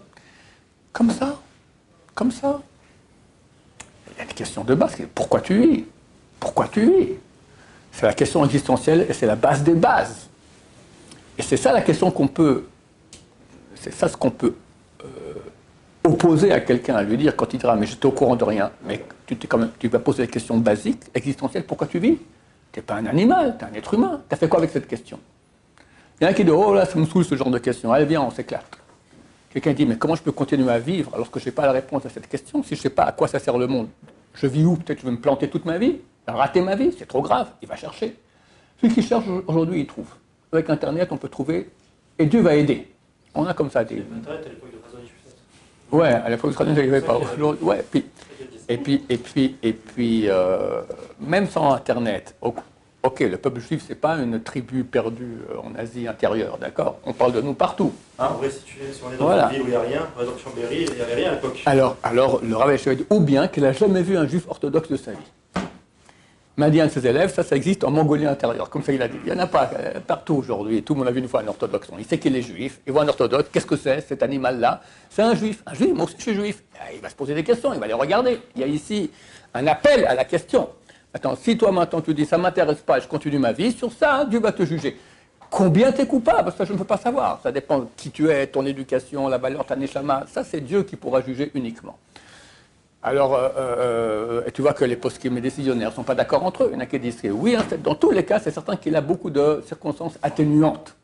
comme 0.93 1.11
ça. 1.11 1.41
Comme 2.15 2.31
ça. 2.31 2.61
Il 4.11 4.19
y 4.19 4.21
a 4.21 4.25
une 4.25 4.35
question 4.35 4.65
de 4.65 4.75
base, 4.75 4.97
pourquoi 5.15 5.41
tu 5.41 5.59
vis 5.59 5.85
Pourquoi 6.39 6.69
tu 6.69 6.85
vis 6.85 7.09
C'est 7.93 8.07
la 8.07 8.13
question 8.13 8.45
existentielle 8.45 9.07
et 9.09 9.13
c'est 9.13 9.27
la 9.27 9.37
base 9.37 9.63
des 9.63 9.75
bases. 9.75 10.29
Et 11.39 11.43
c'est 11.43 11.57
ça 11.57 11.73
la 11.73 11.81
question 11.81 12.11
qu'on 12.11 12.29
peut, 12.29 12.67
c'est 13.75 13.95
ça 13.95 14.09
ce 14.09 14.17
qu'on 14.17 14.31
peut 14.31 14.55
euh, 15.03 15.35
opposer 16.05 16.53
à 16.53 16.61
quelqu'un, 16.61 16.97
à 16.97 17.03
lui 17.03 17.17
dire 17.17 17.35
quand 17.35 17.55
il 17.55 17.59
dira 17.59 17.77
mais 17.77 17.87
j'étais 17.87 18.07
au 18.07 18.11
courant 18.11 18.37
de 18.37 18.45
rien, 18.45 18.71
mais 18.85 19.03
tu, 19.27 19.37
t'es 19.37 19.89
vas 19.89 19.99
poser 20.01 20.25
la 20.25 20.27
question 20.27 20.59
basique, 20.59 21.01
existentielle, 21.15 21.65
pourquoi 21.65 21.87
tu 21.87 21.99
vis? 21.99 22.19
Tu 22.73 22.79
n'es 22.79 22.83
pas 22.83 22.97
un 22.97 23.07
animal, 23.07 23.57
tu 23.59 23.65
es 23.65 23.69
un 23.69 23.73
être 23.73 23.95
humain. 23.95 24.21
Tu 24.29 24.35
as 24.35 24.37
fait 24.37 24.49
quoi 24.49 24.59
avec 24.59 24.71
cette 24.71 24.87
question? 24.87 25.19
Il 26.21 26.25
y 26.25 26.27
en 26.27 26.31
a 26.31 26.35
qui 26.35 26.45
disent 26.45 26.53
oh 26.55 26.75
là 26.75 26.85
ça 26.85 26.99
me 26.99 27.07
saoule 27.07 27.25
ce 27.25 27.35
genre 27.35 27.51
de 27.51 27.59
question, 27.59 27.91
allez 27.93 28.05
viens 28.05 28.21
on 28.21 28.31
s'éclate. 28.31 28.80
Quelqu'un 29.53 29.73
dit 29.73 29.85
mais 29.87 29.97
comment 29.97 30.15
je 30.15 30.23
peux 30.23 30.33
continuer 30.33 30.71
à 30.71 30.79
vivre 30.79 31.11
alors 31.15 31.31
que 31.31 31.41
je 31.41 31.47
n'ai 31.47 31.51
pas 31.53 31.67
la 31.67 31.73
réponse 31.73 32.07
à 32.07 32.09
cette 32.09 32.29
question, 32.29 32.63
si 32.63 32.71
je 32.71 32.81
ne 32.81 32.83
sais 32.83 32.91
pas 32.91 33.03
à 33.05 33.13
quoi 33.13 33.27
ça 33.29 33.39
sert 33.39 33.59
le 33.59 33.67
monde? 33.67 33.89
Je 34.35 34.47
vis 34.47 34.65
où? 34.65 34.77
Peut-être 34.77 34.99
que 34.99 35.03
je 35.03 35.07
vais 35.07 35.13
me 35.13 35.21
planter 35.21 35.49
toute 35.51 35.65
ma 35.65 35.77
vie, 35.77 35.97
rater 36.27 36.61
ma 36.61 36.77
vie, 36.77 36.95
c'est 36.97 37.07
trop 37.07 37.21
grave, 37.21 37.49
il 37.61 37.69
va 37.69 37.75
chercher. 37.77 38.17
Celui 38.81 38.95
qui 38.95 39.03
cherche 39.03 39.25
aujourd'hui, 39.47 39.81
il 39.81 39.87
trouve. 39.87 40.07
Avec 40.53 40.71
Internet, 40.71 41.09
on 41.11 41.17
peut 41.17 41.29
trouver, 41.29 41.69
et 42.19 42.27
Dieu 42.27 42.41
va 42.41 42.55
aider. 42.55 42.89
On 43.35 43.45
a 43.47 43.55
comme 43.55 43.71
ça 43.71 43.85
des, 43.85 43.97
Internet 43.99 44.47
à 44.47 44.49
l'époque 44.49 44.71
de. 45.91 45.97
Ouais, 45.97 46.09
à 46.09 46.29
l'époque, 46.31 46.55
il 46.61 46.73
n'y 46.73 46.79
avait 46.81 47.01
pas. 47.01 47.19
Ouais, 47.61 47.85
puis, 47.91 48.05
et 48.69 48.77
puis, 48.79 49.05
et 49.09 49.17
puis, 49.19 49.57
et 49.63 49.73
puis 49.73 50.29
euh, 50.29 50.83
même 51.19 51.49
sans 51.49 51.73
Internet, 51.73 52.37
o- 52.41 52.55
ok, 53.03 53.21
le 53.21 53.37
peuple 53.37 53.61
juif, 53.61 53.85
c'est 53.87 53.95
pas 53.95 54.17
une 54.17 54.43
tribu 54.43 54.85
perdue 54.85 55.39
euh, 55.51 55.59
en 55.59 55.75
Asie 55.79 56.07
intérieure, 56.07 56.59
d'accord? 56.59 56.99
On 57.05 57.13
parle 57.13 57.33
de 57.33 57.41
nous 57.41 57.55
partout. 57.55 57.93
En 58.19 58.35
vrai, 58.35 58.51
si, 58.51 58.63
tu 58.63 58.77
es, 58.83 58.93
si 58.93 59.01
on 59.09 59.13
est 59.13 59.17
dans 59.17 59.25
Voilà. 59.25 59.49
où 59.49 59.53
il 59.55 59.65
n'y 59.67 59.75
a 59.75 59.81
rien, 59.81 60.07
par 60.15 60.23
exemple 60.25 60.41
Chambéry, 60.43 60.87
il 60.89 60.95
n'y 60.95 61.01
avait 61.01 61.15
rien 61.15 61.31
à 61.31 61.35
l'époque. 61.35 61.63
Alors, 61.67 61.97
alors 62.03 62.41
le 62.43 62.55
rabbin 62.57 62.77
Sheved, 62.77 63.07
ou 63.11 63.21
bien 63.21 63.49
qu'il 63.49 63.63
n'a 63.63 63.73
jamais 63.73 64.03
vu 64.03 64.17
un 64.17 64.27
juif 64.27 64.45
orthodoxe 64.49 64.89
de 64.91 64.97
sa 64.97 65.13
vie. 65.13 65.19
Il 66.59 66.65
m'a 66.65 66.69
dit 66.69 66.79
à 66.81 66.85
un 66.85 66.87
de 66.89 66.93
ses 66.93 67.07
élèves, 67.07 67.33
ça, 67.33 67.43
ça 67.43 67.57
existe 67.57 67.85
en 67.85 67.91
Mongolie 67.91 68.27
intérieure, 68.27 68.69
comme 68.69 68.83
ça 68.83 68.93
il 68.93 69.01
a 69.01 69.09
dit. 69.09 69.17
Il 69.25 69.33
n'y 69.33 69.39
en 69.39 69.43
a 69.43 69.47
pas 69.47 69.71
euh, 69.79 69.99
partout 70.07 70.35
aujourd'hui. 70.35 70.83
Tout 70.83 70.93
le 70.93 70.99
monde 70.99 71.09
a 71.09 71.11
vu 71.11 71.21
une 71.21 71.29
fois 71.29 71.41
un 71.41 71.49
orthodoxe. 71.49 71.89
Il 71.99 72.05
sait 72.05 72.19
qu'il 72.19 72.37
est 72.37 72.43
juif, 72.43 72.81
il 72.87 72.93
voit 72.93 73.03
un 73.03 73.09
orthodoxe, 73.09 73.49
qu'est-ce 73.51 73.65
que 73.67 73.77
c'est 73.77 74.03
cet 74.03 74.23
animal-là? 74.23 74.83
C'est 75.09 75.23
un 75.23 75.35
juif. 75.35 75.63
Un 75.65 75.73
juif, 75.73 75.95
moi 75.95 76.05
aussi 76.05 76.17
je 76.19 76.23
suis 76.23 76.35
juif. 76.35 76.63
Ah, 76.79 76.93
Il 76.95 77.01
va 77.01 77.09
se 77.09 77.15
poser 77.15 77.33
des 77.35 77.45
questions, 77.45 77.73
il 77.73 77.81
va 77.81 77.87
les 77.87 77.95
regarder. 77.95 78.39
Il 78.57 78.61
y 78.61 78.65
a 78.65 78.67
ici 78.67 79.11
un 79.55 79.67
appel 79.69 80.05
à 80.05 80.15
la 80.15 80.25
question. 80.27 80.69
Attends, 81.13 81.37
si 81.37 81.59
toi 81.59 81.73
maintenant 81.73 82.01
tu 82.01 82.15
dis 82.15 82.25
ça 82.25 82.39
m'intéresse 82.39 82.81
pas, 82.81 83.01
je 83.01 83.09
continue 83.09 83.39
ma 83.39 83.53
vie, 83.53 83.73
sur 83.73 83.93
ça, 83.93 84.25
Dieu 84.25 84.39
va 84.39 84.53
te 84.53 84.65
juger. 84.65 84.97
Combien 85.51 85.91
tu 85.91 86.03
es 86.03 86.07
coupable 86.07 86.53
Ça, 86.57 86.65
je 86.65 86.73
ne 86.73 86.79
peux 86.79 86.85
pas 86.85 86.97
savoir. 86.97 87.41
Ça 87.43 87.51
dépend 87.51 87.81
de 87.81 87.87
qui 87.97 88.11
tu 88.13 88.31
es, 88.31 88.47
ton 88.47 88.65
éducation, 88.65 89.27
la 89.27 89.37
valeur, 89.37 89.67
ta 89.67 89.75
neshama. 89.75 90.25
Ça, 90.33 90.45
c'est 90.45 90.61
Dieu 90.61 90.85
qui 90.85 90.95
pourra 90.95 91.21
juger 91.23 91.51
uniquement. 91.55 91.99
Alors, 93.03 93.35
euh, 93.35 93.49
euh, 93.57 94.43
et 94.47 94.53
tu 94.53 94.63
vois 94.63 94.75
que 94.75 94.85
les 94.85 94.95
poskim 94.95 95.37
et 95.39 95.41
décisionnaires 95.41 95.91
ne 95.91 95.95
sont 95.95 96.05
pas 96.05 96.15
d'accord 96.15 96.45
entre 96.45 96.65
eux. 96.65 96.69
Il 96.71 96.75
y 96.75 96.77
en 96.77 96.81
a 96.81 96.87
qui 96.87 97.01
disent 97.01 97.21
que 97.21 97.27
oui, 97.29 97.57
hein, 97.57 97.65
dans 97.83 97.97
tous 97.97 98.13
les 98.13 98.25
cas, 98.25 98.39
c'est 98.39 98.53
certain 98.53 98.77
qu'il 98.77 98.95
a 98.95 99.01
beaucoup 99.01 99.31
de 99.31 99.65
circonstances 99.67 100.19
atténuantes. 100.23 100.95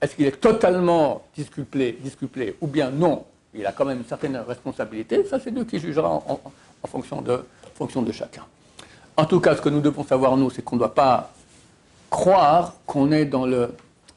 Est-ce 0.00 0.16
qu'il 0.16 0.26
est 0.26 0.40
totalement 0.40 1.22
disculpé, 1.36 1.96
disculpé 2.00 2.56
ou 2.60 2.66
bien 2.66 2.90
non? 2.90 3.24
Il 3.54 3.64
a 3.64 3.70
quand 3.70 3.84
même 3.84 3.98
une 3.98 4.06
certaine 4.06 4.36
responsabilité. 4.36 5.24
Ça, 5.24 5.38
c'est 5.38 5.52
Dieu 5.52 5.64
qui 5.64 5.78
jugera 5.78 6.10
en 6.10 6.88
fonction 6.88 7.22
de 7.22 8.12
chacun. 8.12 8.42
En 9.16 9.24
tout 9.26 9.40
cas, 9.40 9.54
ce 9.56 9.60
que 9.62 9.68
nous 9.68 9.80
devons 9.80 10.04
savoir, 10.04 10.36
nous, 10.36 10.50
c'est 10.50 10.62
qu'on 10.62 10.76
ne 10.76 10.80
doit 10.80 10.94
pas 10.94 11.30
croire 12.10 12.74
qu'on 12.86 13.12
est 13.12 13.24
dans 13.24 13.46
le. 13.46 13.74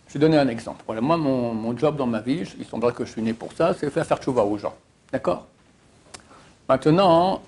Je 0.07 0.13
vais 0.13 0.19
donner 0.19 0.37
un 0.37 0.47
exemple. 0.47 0.83
Voilà, 0.85 1.01
moi, 1.01 1.17
mon, 1.17 1.53
mon 1.53 1.77
job 1.77 1.97
dans 1.97 2.07
ma 2.07 2.21
vie, 2.21 2.43
il 2.57 2.65
semblerait 2.65 2.93
que 2.93 3.05
je 3.05 3.11
suis 3.11 3.21
né 3.21 3.33
pour 3.33 3.51
ça, 3.53 3.73
c'est 3.77 3.89
faire 3.89 4.05
faire 4.05 4.17
tchouva 4.17 4.43
aux 4.43 4.57
gens. 4.57 4.73
D'accord? 5.11 5.45
Maintenant, 6.69 7.41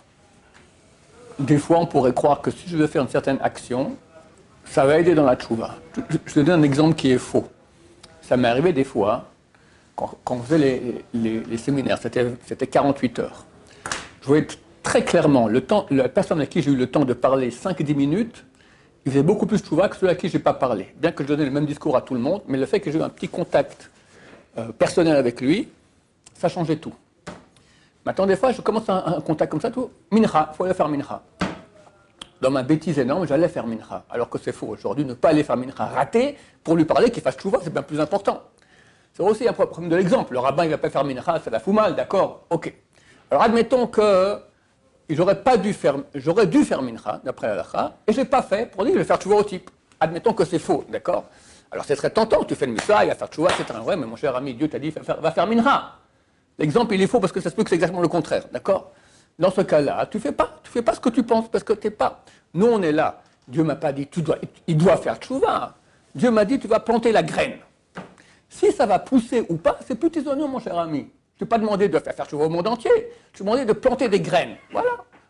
des 1.40 1.58
fois, 1.58 1.80
on 1.80 1.86
pourrait 1.86 2.14
croire 2.14 2.42
que 2.42 2.52
si 2.52 2.68
je 2.68 2.78
veux 2.78 2.88
faire 2.88 3.02
une 3.02 3.10
certaine 3.10 3.38
action, 3.42 3.96
ça 4.66 4.86
va 4.86 5.00
aider 5.00 5.16
dans 5.16 5.24
la 5.26 5.36
tchouva. 5.36 5.76
Je, 6.10 6.18
je- 6.26 6.34
te 6.34 6.40
donne 6.42 6.60
un 6.60 6.64
exemple 6.64 6.96
qui 6.96 7.12
est 7.12 7.18
faux. 7.18 7.48
Ça 8.22 8.38
m'est 8.38 8.48
arrivé 8.48 8.74
des 8.74 8.84
fois, 8.84 9.26
quand, 9.96 10.16
on 10.30 10.40
faisait 10.42 10.58
les, 10.58 11.06
les- 11.14 11.58
séminaires, 11.58 11.98
c'était 12.02 12.28
c'était 12.46 12.68
48 12.68 13.20
heures. 13.20 13.46
Je 14.22 14.28
voyais 14.28 14.46
très 14.84 15.04
clairement, 15.04 15.48
la 15.90 16.10
personne 16.10 16.42
à 16.42 16.46
qui 16.46 16.62
j'ai 16.62 16.72
eu 16.72 16.76
le 16.76 16.88
temps 16.88 17.06
de 17.06 17.14
parler 17.14 17.50
5-10 17.50 17.96
minutes, 17.96 18.46
il 19.06 19.12
faisait 19.12 19.24
beaucoup 19.24 19.46
plus 19.46 19.60
tchouva 19.60 19.88
que 19.88 19.96
celui 19.96 20.12
à 20.12 20.16
qui 20.16 20.30
je 20.30 20.38
n'ai 20.38 20.44
pas 20.44 20.54
parlé. 20.54 20.94
Bien 20.98 21.12
que 21.12 21.24
je 21.24 21.30
donnais 21.30 21.46
le 21.46 21.52
même 21.52 21.66
discours 21.66 21.96
à 21.96 22.02
tout 22.02 22.14
le 22.14 22.20
monde, 22.20 22.42
mais 22.48 22.58
le 22.58 22.66
fait 22.66 22.80
que 22.80 22.92
j'ai 22.92 23.00
eu 23.00 23.02
un 23.02 23.10
petit 23.10 23.30
contact 23.30 23.90
euh, 24.58 24.72
personnel 24.72 25.16
avec 25.16 25.42
lui, 25.42 25.70
ça 26.34 26.50
changeait 26.50 26.78
tout. 26.78 26.94
Maintenant, 28.06 28.26
des 28.26 28.36
fois, 28.36 28.52
je 28.52 28.62
commence 28.62 28.90
un, 28.90 29.22
contact 29.22 29.52
comme 29.52 29.62
ça, 29.62 29.72
tout. 29.72 29.90
Mincha, 30.12 30.50
il 30.52 30.56
faut 30.56 30.64
aller 30.64 30.74
faire 30.74 30.90
mincha. 30.90 31.22
Dans 32.42 32.52
ma 32.52 32.64
bêtise 32.64 32.98
énorme, 32.98 33.28
j'allais 33.28 33.50
faire 33.50 33.68
mincha. 33.68 34.04
Alors 34.10 34.30
que 34.30 34.38
c'est 34.38 34.54
faux 34.54 34.68
aujourd'hui, 34.68 35.06
ne 35.06 35.14
pas 35.14 35.30
aller 35.30 35.44
faire 35.44 35.58
mincha, 35.58 35.86
rater, 35.86 36.38
pour 36.64 36.76
lui 36.76 36.86
parler, 36.86 37.12
qu'il 37.12 37.22
fasse 37.22 37.38
tchouva, 37.38 37.60
c'est 37.64 37.74
bien 37.74 37.84
plus 37.84 38.00
important. 38.00 38.42
C'est 39.14 39.24
aussi 39.24 39.48
un 39.48 39.54
problème 39.54 39.90
de 39.90 39.96
l'exemple. 39.96 40.34
Le 40.34 40.40
rabbin, 40.40 40.64
il 40.64 40.68
ne 40.68 40.72
va 40.72 40.78
pas 40.78 40.90
faire 40.90 41.04
mincha, 41.04 41.40
ça 41.40 41.50
la 41.50 41.60
fout 41.60 41.74
mal, 41.74 41.96
d'accord 41.96 42.46
Ok. 42.50 42.74
Alors 43.32 43.44
admettons 43.44 43.86
que 43.88 44.40
j'aurais 45.16 45.42
pas 45.42 45.58
dû 45.58 45.74
faire, 45.74 45.96
j'aurais 46.16 46.48
dû 46.48 46.64
faire 46.64 46.82
mincha, 46.82 47.20
d'après 47.24 47.48
la 47.48 47.54
halakha, 47.54 47.94
et 48.08 48.14
je 48.14 48.18
l'ai 48.18 48.26
pas 48.26 48.42
fait 48.42 48.70
pour 48.70 48.84
dire 48.84 48.94
je 48.94 49.00
vais 49.00 49.06
faire 49.06 49.18
tchouva 49.18 49.36
au 49.36 49.44
type. 49.44 49.70
Admettons 50.00 50.34
que 50.34 50.46
c'est 50.46 50.60
faux, 50.60 50.86
d'accord? 50.90 51.26
Alors 51.72 51.86
ce 51.86 51.94
serait 51.96 52.10
tentant, 52.10 52.44
tu 52.44 52.56
fais 52.56 52.66
le 52.66 52.74
missa, 52.74 53.04
il 53.04 53.10
va 53.10 53.16
faire 53.16 53.28
tchouva, 53.28 53.50
c'est 53.58 53.70
un 53.72 53.82
ouais, 53.82 53.96
mais 53.96 54.06
mon 54.06 54.16
cher 54.16 54.36
ami, 54.36 54.54
Dieu 54.54 54.68
t'a 54.68 54.80
dit, 54.80 54.90
va 54.92 55.04
faire, 55.04 55.22
va 55.22 55.32
faire 55.32 55.48
mincha. 55.48 55.96
L'exemple, 56.58 56.94
il 56.96 57.02
est 57.02 57.08
faux 57.08 57.20
parce 57.20 57.32
que 57.32 57.40
ça 57.40 57.50
se 57.50 57.56
peut 57.56 57.64
que 57.64 57.70
c'est 57.70 57.76
exactement 57.76 58.02
le 58.02 58.08
contraire, 58.08 58.44
d'accord? 58.52 58.92
Dans 59.38 59.52
ce 59.52 59.62
cas-là, 59.62 60.06
tu 60.06 60.20
fais 60.20 60.34
pas, 60.34 60.60
tu 60.64 60.70
fais 60.70 60.82
pas 60.82 60.94
ce 60.94 61.00
que 61.00 61.10
tu 61.10 61.24
penses 61.24 61.50
parce 61.50 61.64
que 61.64 61.74
t'es 61.74 61.92
pas. 61.92 62.24
Nous, 62.54 62.66
on 62.66 62.82
est 62.82 62.92
là. 62.92 63.22
Dieu 63.48 63.64
m'a 63.64 63.76
pas 63.76 63.94
dit, 63.94 64.08
il 64.68 64.78
doit 64.78 64.98
faire 64.98 65.16
tchouva. 65.16 65.76
Dieu 66.14 66.30
m'a 66.30 66.44
dit, 66.44 66.60
tu 66.60 66.68
vas 66.68 66.80
planter 66.80 67.12
la 67.12 67.24
graine. 67.24 67.58
Si 68.50 68.72
ça 68.72 68.86
va 68.86 69.00
pousser 69.00 69.46
ou 69.48 69.56
pas, 69.56 69.78
c'est 69.86 69.96
plus 69.96 70.12
tes 70.12 70.28
honneurs, 70.28 70.50
mon 70.50 70.60
cher 70.60 70.78
ami. 70.78 71.10
Je 71.40 71.46
t'ai 71.46 71.50
pas 71.50 71.58
demandé 71.58 71.88
de 71.88 71.98
faire 72.00 72.14
faire 72.14 72.26
tchouva 72.26 72.48
au 72.48 72.50
monde 72.50 72.68
entier. 72.68 72.92
Je 73.32 73.38
t'ai 73.38 73.44
demandé 73.46 73.64
de 73.64 73.72
planter 73.72 74.10
des 74.10 74.20
graines. 74.20 74.58
Voilà. 74.74 74.90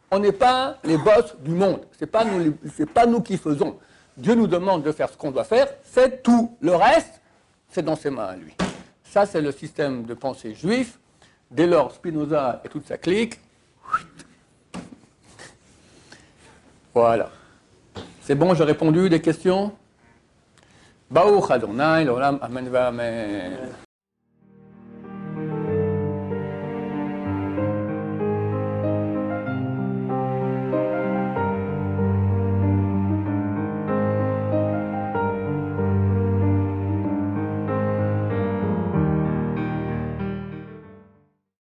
On 0.09 0.17
n'est 0.17 0.31
pas 0.31 0.77
les 0.83 0.97
boss 0.97 1.35
du 1.39 1.51
monde. 1.51 1.81
C'est 1.99 2.07
pas 2.07 2.25
nous, 2.25 2.57
pas 2.91 3.05
nous 3.05 3.21
qui 3.21 3.37
faisons. 3.37 3.77
Dieu 4.17 4.33
nous 4.33 4.47
demande 4.47 4.81
de 4.81 4.91
faire 4.91 5.07
ce 5.07 5.15
qu'on 5.15 5.29
doit 5.29 5.43
faire. 5.43 5.67
C'est 5.83 6.23
tout. 6.23 6.57
Le 6.61 6.73
reste, 6.73 7.21
c'est 7.69 7.83
dans 7.83 7.95
ses 7.95 8.09
mains 8.09 8.25
à 8.25 8.35
lui. 8.35 8.55
Ça, 9.03 9.27
c'est 9.27 9.39
le 9.39 9.51
système 9.51 10.03
de 10.05 10.15
pensée 10.15 10.55
juif. 10.55 10.97
Dès 11.51 11.67
lors, 11.67 11.91
Spinoza 11.91 12.59
et 12.65 12.69
toute 12.69 12.87
sa 12.87 12.97
clique. 12.97 13.39
Voilà. 16.91 17.29
C'est 18.23 18.33
bon, 18.33 18.55
j'ai 18.55 18.63
répondu. 18.63 19.09
Des 19.09 19.21
questions? 19.21 19.73
Baruch 21.11 21.51
Adonai, 21.51 22.03
l'olam, 22.03 22.39
amen, 22.41 22.75
amen. 22.75 23.69